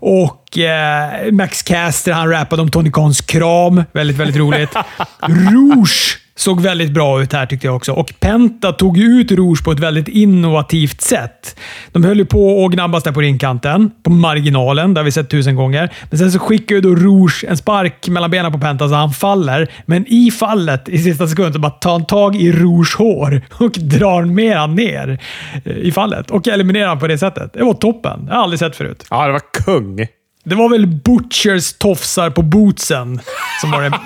[0.00, 3.82] Och eh, Max Caster, han rappade om Tony Khans kram.
[3.92, 4.70] Väldigt, väldigt roligt.
[5.20, 7.92] Rouge såg väldigt bra ut här tyckte jag också.
[7.92, 11.56] Och Penta tog ut Rouge på ett väldigt innovativt sätt.
[11.92, 14.94] De höll ju på att gnabbas där på ringkanten, på marginalen.
[14.94, 15.92] Det har vi sett tusen gånger.
[16.10, 19.10] Men sen så skickar ju då Rouge en spark mellan benen på Penta så han
[19.10, 19.70] faller.
[19.86, 23.72] Men i fallet, i sista sekund, så bara tar han tag i Rouge hår och
[23.72, 25.20] drar med han ner
[25.64, 26.30] eh, i fallet.
[26.30, 27.52] Och eliminerar han på det sättet.
[27.52, 28.24] Det var toppen.
[28.28, 29.06] Jag har aldrig sett förut.
[29.10, 30.06] Ja, det var kung.
[30.44, 33.20] Det var väl Butchers tofsar på bootsen
[33.60, 34.00] som var det,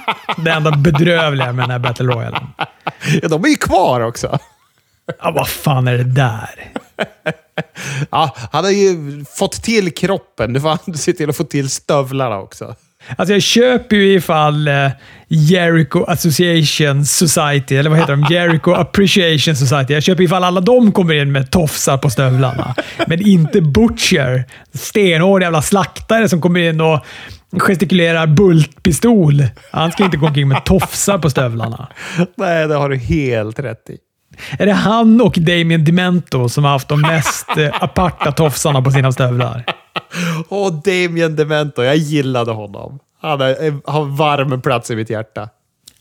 [0.45, 2.47] det enda bedrövliga med den här Battle Royalen.
[3.23, 4.39] Ja, de är ju kvar också.
[5.21, 6.73] Ja, vad fan är det där?
[8.11, 10.53] Ja, han har ju fått till kroppen.
[10.53, 12.75] Nu får han se till att få till stövlarna också.
[13.17, 14.89] Alltså jag köper ju ifall eh,
[15.29, 18.27] Jericho Association Society, eller vad heter de?
[18.35, 19.95] Jericho Appreciation Society.
[19.95, 22.75] Jag köper ifall alla de kommer in med tofsar på stövlarna.
[23.07, 24.45] Men inte Butcher.
[24.75, 27.05] Stenhård jävla slaktare som kommer in och
[27.61, 29.45] gestikulerar bultpistol.
[29.73, 31.89] Han ska inte gå omkring med tofsar på stövlarna.
[32.37, 33.97] Nej, det har du helt rätt i.
[34.59, 38.91] Är det han och Damien Demento som har haft de mest eh, aparta tofsarna på
[38.91, 39.65] sina stövlar?
[40.49, 41.83] Åh, Damien Demento.
[41.83, 42.99] Jag gillade honom.
[43.23, 45.41] Han är- har varm plats i mitt hjärta.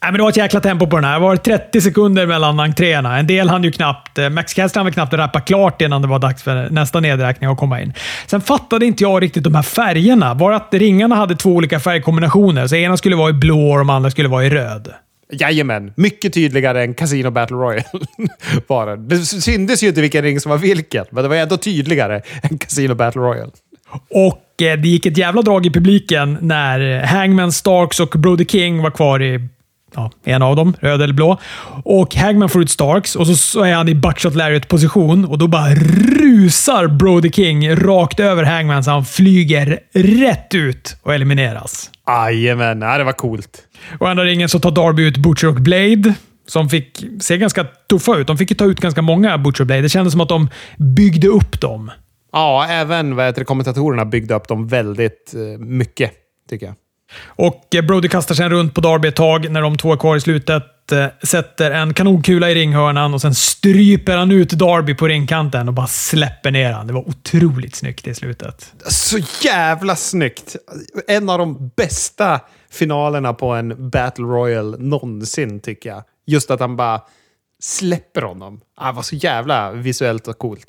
[0.02, 1.14] Nej, men det var ett jäkla tempo på den här.
[1.14, 3.20] Det var 30 sekunder mellan entréerna.
[3.20, 4.18] En del hann ju knappt...
[4.18, 7.50] eh, Max Caster hann väl knappt rappa klart innan det var dags för nästa nedräkning
[7.50, 7.94] att komma in.
[8.28, 10.36] Sen fattade inte jag riktigt de här färgerna.
[10.36, 12.68] Bara att ringarna hade två olika färgkombinationer.
[12.68, 14.94] Så ena skulle vara i blå och de andra skulle vara i röd.
[15.32, 17.84] Jajamän, mycket tydligare än Casino Battle Royale.
[18.68, 18.96] var det.
[18.98, 22.58] det syntes ju inte vilken ring som var vilken, men det var ändå tydligare än
[22.58, 23.52] Casino Battle Royale.
[24.10, 28.46] Och eh, det gick ett jävla drag i publiken när eh, Hangman Starks och Brody
[28.46, 29.50] King var kvar i
[29.96, 31.39] ja, en av dem, röd eller blå.
[31.84, 35.76] Och Hangman får ut Starks och så, är han i Buckshot Lariat-position och då bara
[35.76, 41.91] rusar Brody King rakt över Hangman så han flyger rätt ut och elimineras.
[42.08, 43.58] Jajamän, ja, det var coolt.
[44.00, 46.14] Och andra ringen så tar Darby ut Butcher och Blade,
[46.48, 48.28] som fick se ganska tuffa ut.
[48.28, 49.82] De fick ju ta ut ganska många Butcher och Blade.
[49.82, 51.91] Det kändes som att de byggde upp dem.
[52.34, 56.12] Ja, även vad heter det, kommentatorerna byggde upp dem väldigt eh, mycket,
[56.50, 56.76] tycker jag.
[57.26, 60.16] Och eh, Brody kastar sen runt på Darby ett tag när de två är kvar
[60.16, 60.92] i slutet.
[60.92, 65.74] eh, Sätter en kanonkula i ringhörnan och sen stryper han ut Darby på ringkanten och
[65.74, 66.88] bara släpper ner han.
[66.88, 68.74] Det var otroligt snyggt i slutet.
[68.88, 70.56] Så jävla snyggt!
[71.08, 72.40] En av de bästa
[72.72, 76.04] finalerna på en Battle Royale någonsin, tycker jag.
[76.26, 77.02] Just att han bara
[77.60, 78.62] släpper honom.
[78.78, 80.68] Ah, det var så jävla visuellt och coolt.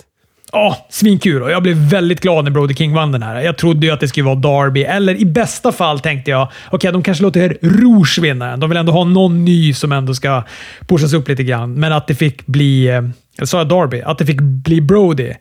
[0.54, 3.40] Ja, svinkul och jag blev väldigt glad när Brody King vann den här.
[3.40, 6.92] Jag trodde ju att det skulle vara Darby, eller i bästa fall tänkte jag okej,
[6.92, 8.60] de kanske låter Rouge vinna den.
[8.60, 10.42] De vill ändå ha någon ny som ändå ska
[10.86, 11.74] pushas upp lite grann.
[11.74, 14.02] Men att det fick bli, eh, eller sa jag Darby?
[14.02, 15.32] Att det fick bli Brody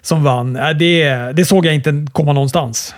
[0.00, 2.94] som vann, eh, det, det såg jag inte komma någonstans.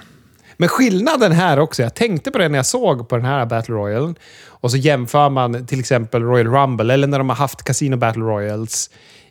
[0.56, 3.74] Men skillnaden här också, jag tänkte på det när jag såg på den här Battle
[3.74, 4.14] Royale.
[4.46, 8.22] Och så jämför man till exempel Royal Rumble, eller när de har haft Casino Battle
[8.22, 8.90] Royals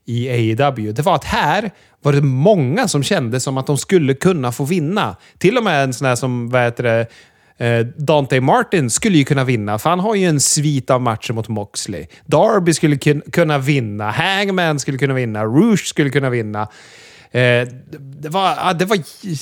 [0.10, 0.92] i AEW.
[0.92, 4.64] Det var att här var det många som kände som att de skulle kunna få
[4.64, 5.16] vinna.
[5.38, 7.08] Till och med en sån här som, vad heter det,
[7.66, 11.34] eh, Dante Martin skulle ju kunna vinna, för han har ju en svit av matcher
[11.34, 12.08] mot Moxley.
[12.26, 12.98] Darby skulle
[13.32, 16.62] kunna vinna, Hangman skulle kunna vinna, Rouge skulle kunna vinna.
[17.32, 17.68] Eh,
[18.00, 18.98] det, var, det var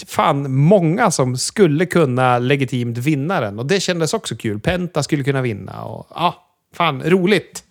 [0.05, 4.59] fan många som skulle kunna legitimt vinna den och det kändes också kul.
[4.59, 6.35] Penta skulle kunna vinna och ja,
[6.73, 7.63] fan roligt.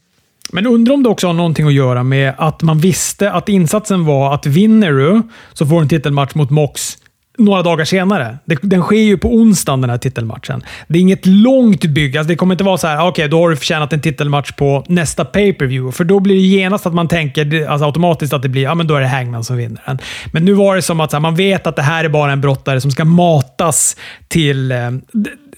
[0.52, 4.04] Men undrar om det också har någonting att göra med att man visste att insatsen
[4.04, 5.22] var att vinner du
[5.52, 6.98] så får du en titelmatch mot Mox
[7.38, 8.38] några dagar senare.
[8.62, 10.62] Den sker ju på onsdagen den här titelmatchen.
[10.88, 12.16] Det är inget långt bygg.
[12.16, 14.52] Alltså det kommer inte vara så här, okej, okay, då har du förtjänat en titelmatch
[14.52, 15.96] på nästa pay-per-view.
[15.96, 18.86] För då blir det genast att man tänker alltså automatiskt att det blir, ja men
[18.86, 19.98] då är det Hangman som vinner den.
[20.32, 22.32] Men nu var det som att så här, man vet att det här är bara
[22.32, 23.96] en brottare som ska matas
[24.28, 24.78] till eh,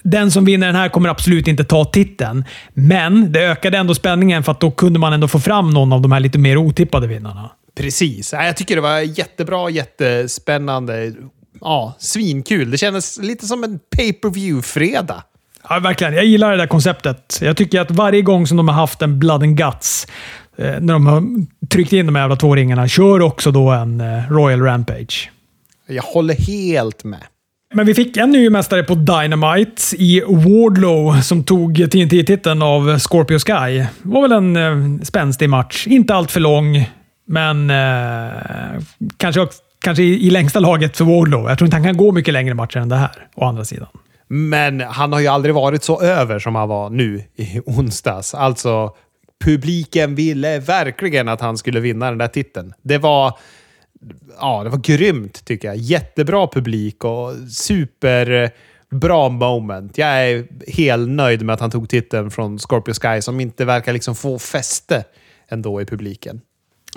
[0.03, 4.43] den som vinner den här kommer absolut inte ta titeln, men det ökade ändå spänningen
[4.43, 7.07] för att då kunde man ändå få fram någon av de här lite mer otippade
[7.07, 7.49] vinnarna.
[7.77, 8.33] Precis.
[8.33, 11.13] Ja, Jag tycker det var jättebra, jättespännande.
[11.61, 12.71] Ja, svinkul.
[12.71, 15.23] Det kändes lite som en pay-per-view-fredag.
[15.69, 16.13] Ja, verkligen.
[16.13, 17.39] Jag gillar det där konceptet.
[17.41, 20.07] Jag tycker att varje gång som de har haft en Blood and Guts,
[20.57, 21.23] eh, när de har
[21.69, 25.31] tryckt in de här jävla två ringarna, kör också då en eh, Royal Rampage.
[25.87, 27.23] Jag håller helt med.
[27.73, 33.39] Men vi fick en ny mästare på Dynamite i Wardlow som tog TNT-titeln av Scorpio
[33.39, 33.77] Sky.
[33.77, 35.87] Det var väl en eh, spänstig match.
[35.87, 36.89] Inte allt för lång,
[37.27, 38.81] men eh,
[39.17, 39.47] kanske,
[39.81, 41.49] kanske i, i längsta laget för Wardlow.
[41.49, 43.87] Jag tror inte han kan gå mycket längre matcher än det här, å andra sidan.
[44.27, 48.33] Men han har ju aldrig varit så över som han var nu i onsdags.
[48.33, 48.91] Alltså,
[49.45, 52.73] publiken ville verkligen att han skulle vinna den där titeln.
[52.81, 53.37] Det var,
[54.39, 55.77] ja, det var grymt tycker jag.
[55.77, 59.97] Jättebra publik och superbra moment.
[59.97, 63.93] Jag är helt nöjd med att han tog titeln från Scorpio Sky som inte verkar
[63.93, 65.03] liksom få fäste
[65.49, 66.41] ändå i publiken.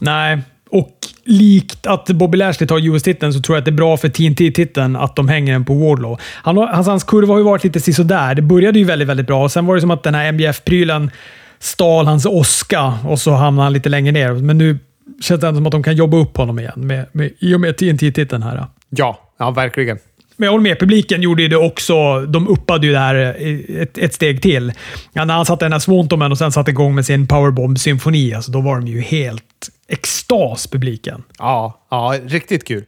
[0.01, 0.39] Nej,
[0.71, 4.09] och likt att Bobby Lashley tar US-titeln så tror jag att det är bra för
[4.09, 6.21] TNT-titeln att de hänger den på Wardlow.
[6.23, 8.35] Han, har- hans, hans kurva har ju varit lite sisådär.
[8.35, 11.11] Det började ju väldigt, väldigt bra och sen var det som att den här MJF-prylen
[11.59, 14.33] stal hans åska och så hamnade han lite längre ner.
[14.33, 14.79] Men nu
[15.21, 17.61] känns det ändå som att de kan jobba upp honom igen med, med, i och
[17.61, 18.67] med TNT-titeln här.
[18.91, 19.99] Ja, ja verkligen.
[20.37, 22.21] Men jag håller med, publiken gjorde ju det också.
[22.21, 23.15] De uppade ju det här
[23.83, 24.73] ett, ett steg till.
[25.13, 28.53] Ja, när han satte den här Swantomen och sen satte igång med sin Powerbomb-symfoni, alltså,
[28.53, 31.23] då var de ju helt extas, publiken.
[31.39, 32.85] Ja, ja riktigt kul.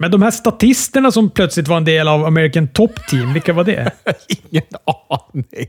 [0.00, 3.64] Men de här statisterna som plötsligt var en del av American Top Team, vilka var
[3.64, 3.92] det?
[4.50, 4.64] Ingen
[5.34, 5.68] aning.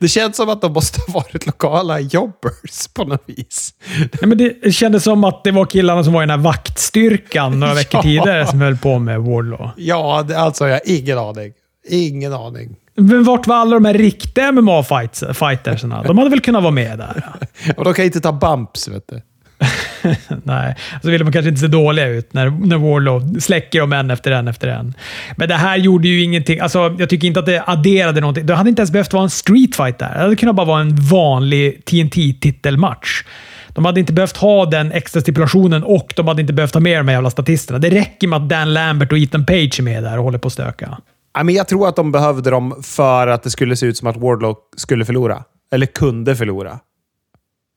[0.00, 3.74] Det känns som att de måste ha varit lokala jobbers på något vis.
[4.20, 7.60] Ja, men det kändes som att det var killarna som var i den här vaktstyrkan
[7.60, 8.02] några veckor Ja.
[8.02, 9.70] tidigare som höll på med Wardlaw.
[9.76, 11.52] Ja, det, alltså jag har ingen aning.
[11.88, 12.76] Ingen aning.
[12.96, 16.02] Men vart var alla de här riktiga MMA-fightersarna?
[16.06, 17.24] De hade väl kunnat vara med där?
[17.76, 19.22] Och de kan inte ta bumps, vet du.
[20.44, 24.10] Nej, så ville de kanske inte se dåliga ut när, när Warlow släcker dem en
[24.10, 24.94] efter en efter en.
[25.36, 26.60] Men det här gjorde ju ingenting.
[26.60, 28.46] Alltså, jag tycker inte att det adderade någonting.
[28.46, 30.14] Det hade inte ens behövt vara en street fight där.
[30.14, 33.24] Det hade kunnat bara vara en vanlig TNT-titelmatch.
[33.68, 36.98] De hade inte behövt ha den extra stipulationen och de hade inte behövt ha med
[36.98, 37.78] de här jävla statisterna.
[37.78, 40.46] Det räcker med att Dan Lambert och Ethan Page är med där och håller på
[40.46, 40.98] att stöka.
[41.44, 44.56] Jag tror att de behövde dem för att det skulle se ut som att Wardlow
[44.76, 45.44] skulle förlora.
[45.72, 46.78] Eller kunde förlora.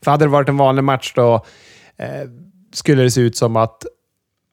[0.03, 1.45] För hade det varit en vanlig match då
[1.99, 2.29] Eh,
[2.73, 3.85] skulle det se ut som att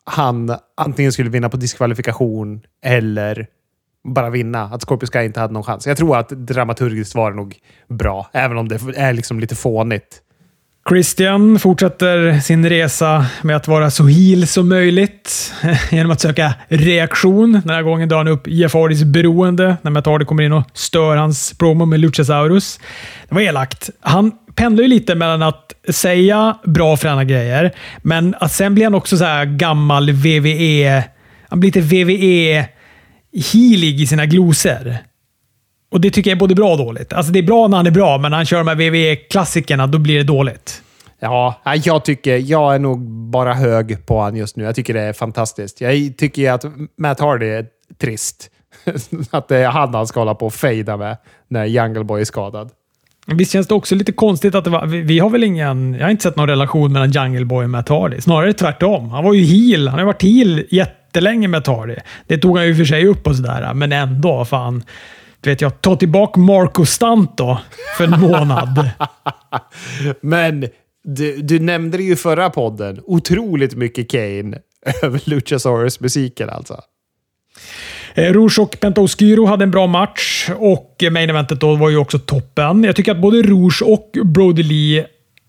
[0.05, 3.47] han antingen skulle vinna på diskvalifikation eller
[4.05, 4.63] bara vinna.
[4.63, 5.87] Att Scorpio Sky inte hade någon chans.
[5.87, 7.57] Jag tror att dramaturgiskt var det nog
[7.89, 10.21] bra, även om det är liksom lite fånigt.
[10.89, 15.53] Christian fortsätter sin resa med att vara så heal som möjligt
[15.91, 17.53] genom att söka reaktion.
[17.53, 21.17] Den här gången drar han upp Jeff Hardys beroende när Matardi kommer in och stör
[21.17, 22.81] hans promo med Luchasaurus.
[23.29, 23.91] Det var elakt.
[24.01, 28.95] Han pendlar ju lite mellan att säga bra fräna grejer, men att sen blir han
[28.95, 31.05] också så här gammal VVE...
[31.49, 32.71] Han blir lite VVE-healig
[34.01, 34.97] i sina glosor.
[35.91, 37.13] Och det tycker jag är både bra och dåligt.
[37.13, 39.87] Alltså det är bra när han är bra, men när han kör de här VVE-klassikerna,
[39.87, 40.83] då blir det dåligt.
[41.21, 44.65] Ja, jag tycker jag är nog bara hög på honom just nu.
[44.65, 45.81] Jag tycker det är fantastiskt.
[45.81, 46.65] Jag tycker att
[46.99, 47.67] Matt Hardy är
[48.01, 48.51] trist.
[49.31, 51.17] att det är han han ska hålla på och fejda med
[51.49, 52.71] när Jungle Boy är skadad.
[53.27, 54.87] Visst känns det också lite konstigt att det var...
[54.87, 55.95] Vi, vi har väl ingen...
[55.95, 58.21] Jag har inte sett någon relation mellan Jungle Boy och Matt Hardy.
[58.21, 59.11] Snarare tvärtom.
[59.11, 59.89] Han var ju heel.
[59.89, 61.97] Han har varit heel jättelänge med Hardy.
[62.27, 64.45] Det tog han ju för sig upp och sådär, men ändå.
[64.45, 64.85] Fan.
[65.41, 67.57] Du vet jag, ta tillbaka Marco Stanto
[67.97, 68.91] för en månad.
[70.21, 70.67] Men
[71.05, 73.01] du, du nämnde det ju i förra podden.
[73.05, 74.59] Otroligt mycket Kane
[75.03, 76.81] över Luchasaurus-musiken alltså.
[78.15, 82.19] Eh, Rouge och Pentaoskyro hade en bra match och main eventet då var ju också
[82.19, 82.85] toppen.
[82.85, 85.07] Jag tycker att både Rouge och Brody Lee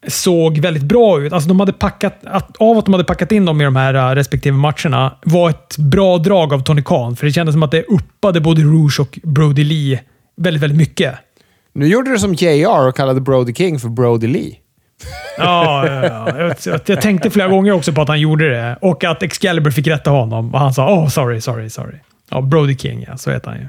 [0.07, 1.33] såg väldigt bra ut.
[1.33, 3.95] Alltså de hade packat, att, av att de hade packat in dem i de här
[3.95, 7.15] uh, respektive matcherna var ett bra drag av Tony Khan.
[7.15, 9.99] För det kändes som att det uppade både Rouge och Brody Lee
[10.37, 11.15] väldigt, väldigt mycket.
[11.73, 14.55] Nu gjorde du som JR och kallade Brody King för Brody Lee.
[15.37, 16.39] Ja, ja, ja.
[16.39, 19.71] Jag, jag, jag tänkte flera gånger också på att han gjorde det och att Excalibur
[19.71, 20.53] fick rätta honom.
[20.53, 21.97] Och han sa “Oh, sorry, sorry, sorry”.
[22.29, 23.17] Ja, Brody King, ja.
[23.17, 23.67] Så heter han ju.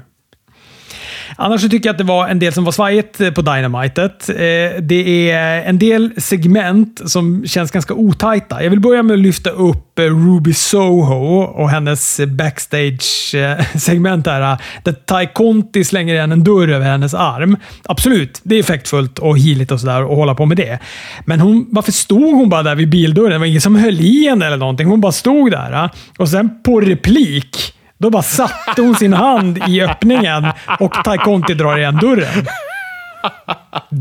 [1.35, 4.29] Annars så tycker jag att det var en del som var svajigt eh, på Dynamitet.
[4.29, 4.35] Eh,
[4.81, 8.63] det är en del segment som känns ganska otajta.
[8.63, 14.57] Jag vill börja med att lyfta upp eh, Ruby Soho och hennes backstage-segment där.
[14.83, 17.57] Där Ty Conti slänger igen en dörr över hennes arm.
[17.83, 20.79] Absolut, det är effektfullt och healigt och sådär och hålla på med det.
[21.25, 23.31] Men hon, varför stod hon bara där vid bildörren?
[23.31, 24.87] Det var ingen som höll i henne eller någonting.
[24.87, 25.89] Hon bara stod där.
[26.17, 30.45] Och sen på replik då bara satte hon sin hand i öppningen
[30.79, 32.45] och Tai Conti drar igen dörren.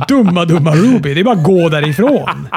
[0.09, 1.15] Dumma, dumma Ruby.
[1.15, 2.49] Det är bara att gå därifrån.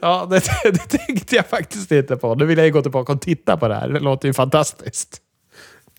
[0.00, 2.34] Ja, det, det tänkte jag faktiskt inte på.
[2.34, 3.88] Nu vill jag ju gå tillbaka och titta på det här.
[3.88, 5.20] Det låter ju fantastiskt.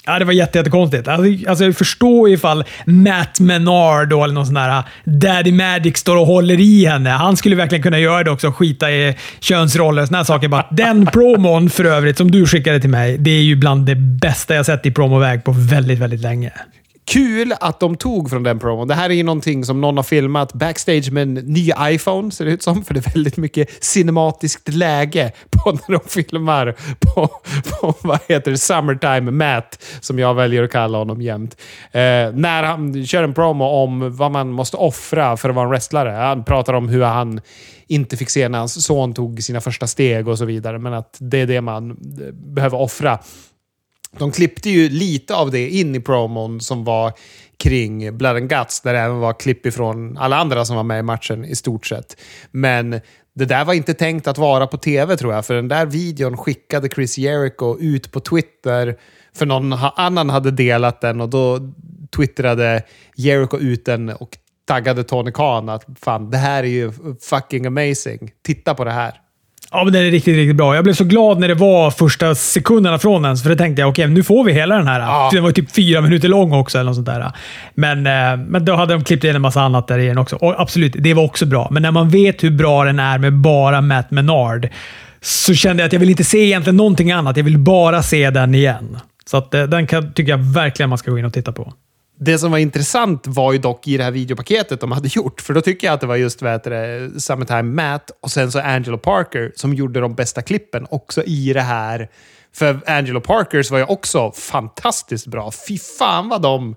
[0.06, 1.08] Ja, det var jätte, jättekonstigt.
[1.08, 6.18] Alltså, alltså, jag förstår ifall Matt Menard då, eller någon sån där Daddy Magic står
[6.18, 7.10] och håller i henne.
[7.10, 8.52] Han skulle verkligen kunna göra det också.
[8.52, 10.48] Skita i könsroller och såna här saker.
[10.48, 13.96] Bara, den promon för övrigt som du skickade till mig, det är ju bland det
[13.96, 16.52] bästa jag sett i promoväg på väldigt, väldigt länge.
[17.06, 18.88] Kul att de tog från den promon.
[18.88, 22.46] Det här är ju någonting som någon har filmat backstage med en ny iPhone, ser
[22.46, 22.84] det ut som.
[22.84, 27.28] För det är väldigt mycket cinematiskt läge på när de filmar på,
[27.72, 31.62] på vad heter det, Summertime Matt, som jag väljer att kalla honom jämt.
[31.92, 32.02] Eh,
[32.34, 36.10] när han kör en promo om vad man måste offra för att vara en wrestlare.
[36.10, 37.42] Han pratar om hur han
[37.88, 41.18] inte fick se när hans son tog sina första steg och så vidare, men att
[41.20, 41.98] det är det man
[42.34, 43.20] behöver offra.
[44.18, 47.14] De klippte ju lite av det in i promon som var
[47.58, 51.00] kring Blood and Guts, där det även var klipp ifrån alla andra som var med
[51.00, 52.18] i matchen i stort sett.
[52.52, 53.02] Men
[53.34, 56.38] det där var inte tänkt att vara på tv tror jag, för den där videon
[56.38, 58.98] skickade Chris Jericho ut på Twitter,
[59.36, 61.60] för någon annan hade delat den och då
[62.16, 62.84] twittrade
[63.16, 66.92] Jericho ut den och taggade Tony Khan att fan, det här är ju
[67.22, 68.32] fucking amazing.
[68.44, 69.22] Titta på det här.
[69.72, 70.76] Ja, men den är riktigt, riktigt bra.
[70.76, 73.90] Jag blev så glad när det var första sekunderna från den, för då tänkte jag
[73.90, 75.00] okej, nu får vi hela den här.
[75.00, 75.30] Ja.
[75.34, 76.78] Den var typ fyra minuter lång också.
[76.78, 77.32] eller något sånt där.
[77.74, 80.36] Men, eh, men då hade de klippt in en massa annat där igen också.
[80.36, 81.68] Och absolut, det var också bra.
[81.72, 84.70] Men när man vet hur bra den är med bara Matt Menard,
[85.22, 87.38] så kände jag att jag vill inte se egentligen någonting annat.
[87.38, 88.98] Jag vill bara se den igen.
[89.26, 91.74] Så att, eh, den kan, tycker jag verkligen man ska gå in och titta på.
[92.18, 95.42] Det som var intressant var ju dock i det här videopaketet de hade gjort.
[95.42, 98.52] För då tycker jag att det var just vad heter det, Summertime Matt och sen
[98.52, 102.10] så Angelo Parker som gjorde de bästa klippen också i det här.
[102.54, 105.52] För Angelo Parkers var ju också fantastiskt bra.
[105.68, 106.76] Fy fan vad de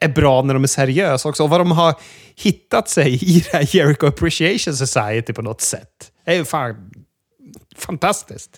[0.00, 1.42] är bra när de är seriösa också.
[1.42, 1.94] Och vad de har
[2.36, 6.12] hittat sig i det här Jericho Appreciation Society på något sätt.
[6.24, 6.90] Det är ju fan
[7.76, 8.50] fantastiskt.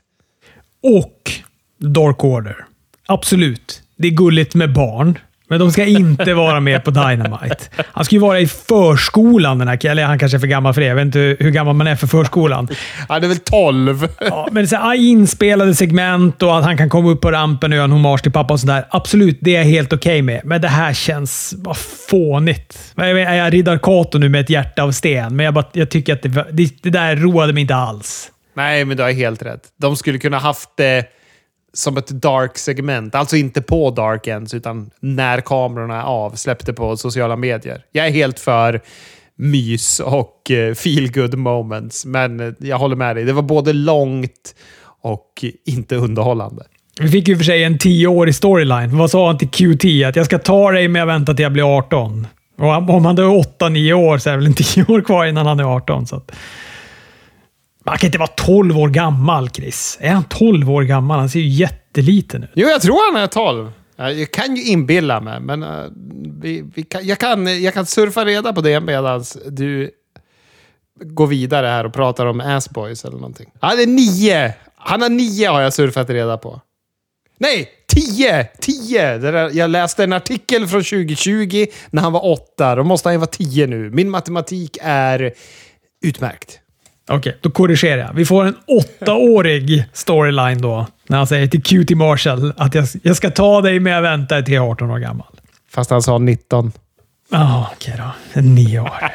[0.82, 1.30] Och
[1.78, 2.66] Dark Order.
[3.07, 3.82] Absolut.
[3.97, 5.18] Det är gulligt med barn.
[5.51, 7.64] Men de ska inte vara med på Dynamite.
[7.92, 10.80] Han ska ju vara i förskolan, den här Eller han kanske är för gammal för
[10.80, 10.86] det.
[10.86, 12.68] Jag vet inte hur gammal man är för förskolan.
[13.09, 14.09] Han är väl 12.
[14.20, 17.76] Ja, men så här, inspelade segment och att han kan komma upp på rampen och
[17.76, 18.86] göra en hommage till pappa och sådär.
[18.90, 20.40] Absolut, det är jag helt okej okay med.
[20.44, 21.74] Men det här känns bara
[22.11, 22.92] fånigt.
[22.94, 26.12] Jag, jag riddar Kato nu med ett hjärta av sten, men jag, bara, jag tycker
[26.12, 28.30] att det, det, det där roade mig inte alls.
[28.57, 29.61] Nej, men du har helt rätt.
[29.80, 31.05] De skulle kunna haft det
[31.72, 33.14] som ett dark-segment.
[33.14, 36.30] Alltså inte på dark ens, utan när kamerorna är av.
[36.30, 37.84] Släppte på sociala medier.
[37.92, 38.80] Jag är helt för
[39.36, 42.06] mys och eh, feel good moments.
[42.06, 43.24] Men eh, jag håller med dig.
[43.24, 44.54] Det var både långt
[45.02, 46.62] och inte underhållande.
[47.00, 48.96] Vi fick ju för sig en tioårig storyline.
[48.96, 49.84] Vad sa han till QT?
[50.08, 52.26] Att jag ska ta dig men jag väntar till jag blir 18.
[52.58, 55.26] Och om han då är 8-9 år så är det väl en 10 år kvar
[55.26, 56.06] innan han är 18.
[56.06, 56.32] Så att...
[57.89, 59.99] Han kan inte vara 12 år gammal, Chris.
[60.01, 61.18] Är han 12 år gammal?
[61.18, 62.51] Han ser ju jätteliten ut.
[62.55, 63.72] Jo, jag tror han är 12.
[63.97, 65.84] Jag kan ju inbilla mig, men eh,
[66.41, 69.91] vi, vi kan, jag, kan, jag kan surfa reda på det medan du
[71.01, 73.51] går vidare här och pratar om Assboys eller någonting.
[73.61, 74.55] Han är nio!
[74.76, 76.61] Han har nio har jag surfat reda på.
[77.39, 78.49] Nej, tio!
[78.61, 79.18] Tio!
[79.18, 82.74] Där jag läste en artikel från 2020 när han var åtta.
[82.74, 83.91] Då måste han ju vara tio nu.
[83.91, 85.32] Min matematik är
[86.03, 86.61] utmärkt.
[87.09, 88.12] Okej, okay, då korrigerar jag.
[88.12, 90.86] Vi får en åttaårig storyline då.
[91.06, 94.42] När han säger till Cutie Marshall att jag, jag ska ta dig men jag väntar
[94.42, 95.26] till jag är 18 år gammal.
[95.70, 96.72] Fast han sa 19.
[97.30, 98.40] Ja, oh, okej okay då.
[98.40, 99.11] Nio år.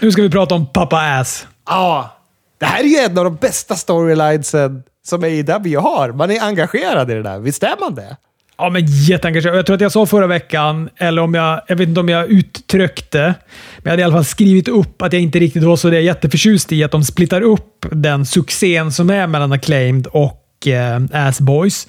[0.00, 1.46] nu ska vi prata om pappa Ass.
[1.66, 2.16] Ja,
[2.58, 6.12] det här är ju en av de bästa storylinesen som AEW har.
[6.12, 7.38] Man är engagerad i det där.
[7.38, 8.16] Visst är man det?
[8.58, 9.56] Ja, men jätteengagerad.
[9.56, 12.30] Jag tror att jag sa förra veckan, eller om jag, jag vet inte om jag
[12.30, 13.34] uttryckte,
[13.78, 16.72] men jag hade i alla fall skrivit upp att jag inte riktigt var så jätteförtjust
[16.72, 21.88] i att de splittar upp den succén som är mellan Acclaimed och eh, Ass Boys.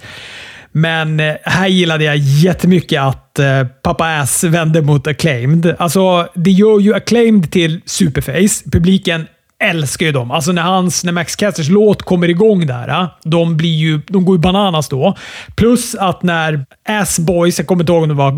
[0.71, 5.75] Men eh, här gillade jag jättemycket att eh, Papa Ass vände mot Acclaimed.
[5.77, 8.69] Alltså, det gör ju Acclaimed till superface.
[8.71, 9.27] Publiken
[9.63, 10.31] älskar ju dem.
[10.31, 14.25] Alltså när, hans, när Max Casters låt kommer igång där, ah, de, blir ju, de
[14.25, 15.15] går ju bananas då.
[15.55, 18.33] Plus att när Ass Boys, jag kommer inte ihåg om det var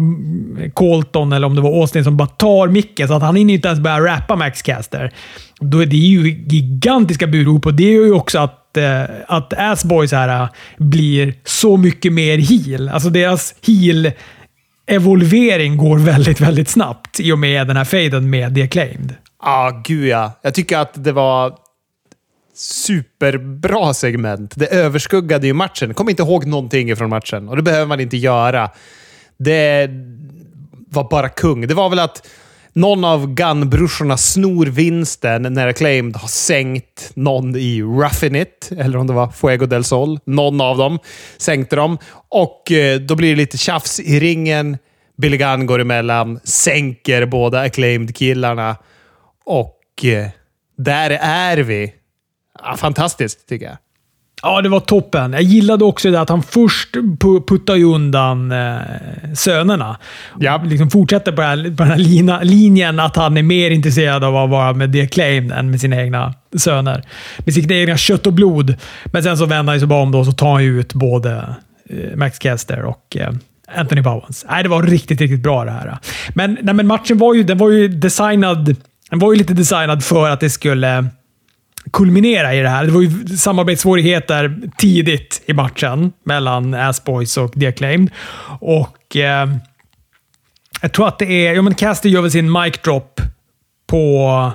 [0.73, 3.67] Colton eller om det var Austin som bara tar micken, så att han hinner inte
[3.67, 5.11] ens börja rappa Max Caster.
[5.59, 9.83] Då är det ju gigantiska burop och det är ju också att eh, att Ass
[9.83, 12.89] Boys här ah, blir så mycket mer heel.
[12.89, 14.11] Alltså deras heel
[14.87, 19.15] evolvering går väldigt, väldigt snabbt i och med den här faden med The Acclaimed.
[19.47, 20.31] Ja, ah, gud ja.
[20.41, 21.57] Jag tycker att det var
[22.55, 24.53] superbra segment.
[24.55, 25.93] Det överskuggade ju matchen.
[25.93, 28.69] Kom inte ihåg någonting från matchen och det behöver man inte göra.
[29.37, 29.89] Det
[30.89, 31.67] var bara kung.
[31.67, 32.27] Det var väl att
[32.73, 39.07] någon av Gunn-brorsorna snor vinsten när Acclaimed har sänkt någon i Ruffin It, eller om
[39.07, 40.19] det var Fuego del Sol.
[40.25, 40.99] Någon av dem
[41.37, 41.97] sänkte dem.
[42.29, 44.77] Och eh, då blir det lite tjafs i ringen.
[45.17, 48.75] Billy Gunn går emellan, sänker båda Acclaimed-killarna.
[49.47, 50.27] Och eh,
[50.77, 51.93] där är vi.
[52.63, 53.77] Ja, fantastiskt, tycker jag.
[54.41, 55.33] Ja, det var toppen.
[55.33, 56.95] Jag gillade också det att han först
[57.47, 58.77] puttade undan eh,
[59.35, 59.97] sönerna.
[60.39, 60.63] Ja.
[60.65, 64.37] Liksom fortsätter på, här, på den här lina, linjen att han är mer intresserad av
[64.37, 67.03] att vara med The Claim än med sina egna söner.
[67.37, 68.75] Med sitt egna kött och blod.
[69.05, 71.55] Men sen så vänder han sig bara om då, så tar han ut både
[71.89, 73.33] eh, Max Kester och eh,
[73.75, 74.45] Anthony Bowens.
[74.49, 75.97] Nej, det var riktigt, riktigt bra det här.
[76.35, 78.75] Men, nej, men matchen var ju, den var ju designad
[79.09, 81.07] den var ju lite designad för att det skulle
[81.91, 82.85] kulminera i det här.
[82.85, 88.09] Det var ju samarbetssvårigheter tidigt i matchen mellan Assboys och The Acclaimed.
[88.59, 89.49] Och eh,
[90.81, 91.53] jag tror att det är...
[91.53, 93.21] Ja, men Caster gör väl sin mic drop
[93.87, 94.51] på,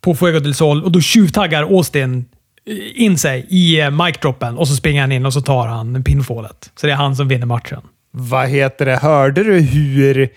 [0.00, 2.24] på Fuego del Sol och då tjuvtaggar Austin
[2.66, 5.66] eh, in sig i eh, mic droppen och så springer han in och så tar
[5.66, 6.70] han pinfallet.
[6.76, 7.80] Så det är han som vinner matchen.
[8.10, 8.96] Vad heter det?
[8.96, 10.28] Hörde du hur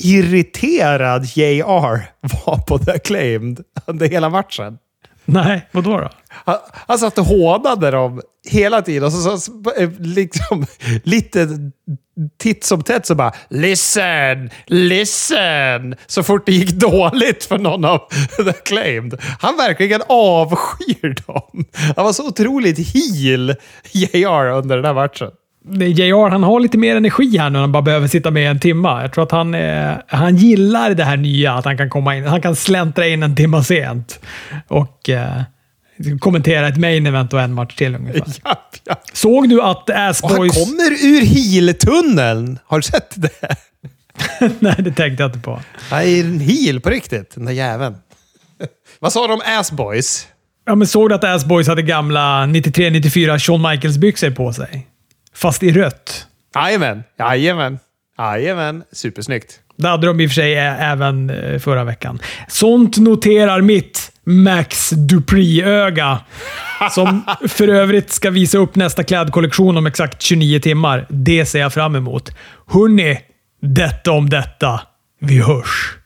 [0.00, 2.10] irriterad JR
[2.46, 4.78] var på The Acclaimed under hela matchen.
[5.24, 6.10] Nej, vadå då?
[6.28, 9.04] Han, han satt och hånade dem hela tiden.
[9.04, 9.52] Och så, så,
[9.98, 10.66] liksom,
[11.02, 11.48] lite
[12.38, 14.50] titt som tätt så bara “Listen!
[14.66, 17.98] Listen!” så fort det gick dåligt för någon av
[18.44, 19.20] The Acclaimed.
[19.40, 21.64] Han verkligen avskyr dem.
[21.96, 23.54] Han var så otroligt heel
[23.92, 25.30] JR under den här matchen.
[25.68, 28.60] JR han har lite mer energi här nu när han bara behöver sitta med en
[28.60, 29.02] timma.
[29.02, 32.26] Jag tror att han, eh, han gillar det här nya, att han kan komma in.
[32.26, 34.20] Han kan släntra in en timma sent
[34.68, 35.42] och eh,
[36.20, 38.20] kommentera ett main event och en match till ungefär.
[38.44, 39.02] Japp, japp.
[39.12, 40.54] Såg du att Och han Assboys...
[40.54, 42.58] kommer ur heel-tunneln.
[42.64, 43.56] Har du sett det?
[44.58, 45.60] Nej, det tänkte jag inte på.
[45.90, 47.94] Han är en heel på riktigt, den där jäveln.
[49.00, 50.26] Vad sa de om Assboys?
[50.66, 54.86] Ja, men såg du att Assboys hade gamla 93-94 Shawn Michaels-byxor på sig?
[55.34, 56.26] Fast i rött.
[56.54, 57.78] Jajamän, jajamän,
[58.18, 58.82] jajamän.
[58.92, 59.60] Supersnyggt.
[59.76, 62.18] Det hade de i och för sig ä- även eh, förra veckan.
[62.48, 66.18] Sånt noterar mitt Max Dupree-öga.
[66.90, 71.06] Som för övrigt ska visa upp nästa klädkollektion om exakt 29 timmar.
[71.08, 72.30] Det ser jag fram emot.
[72.66, 73.20] Hörni,
[73.62, 74.80] detta om detta.
[75.20, 75.96] Vi hörs!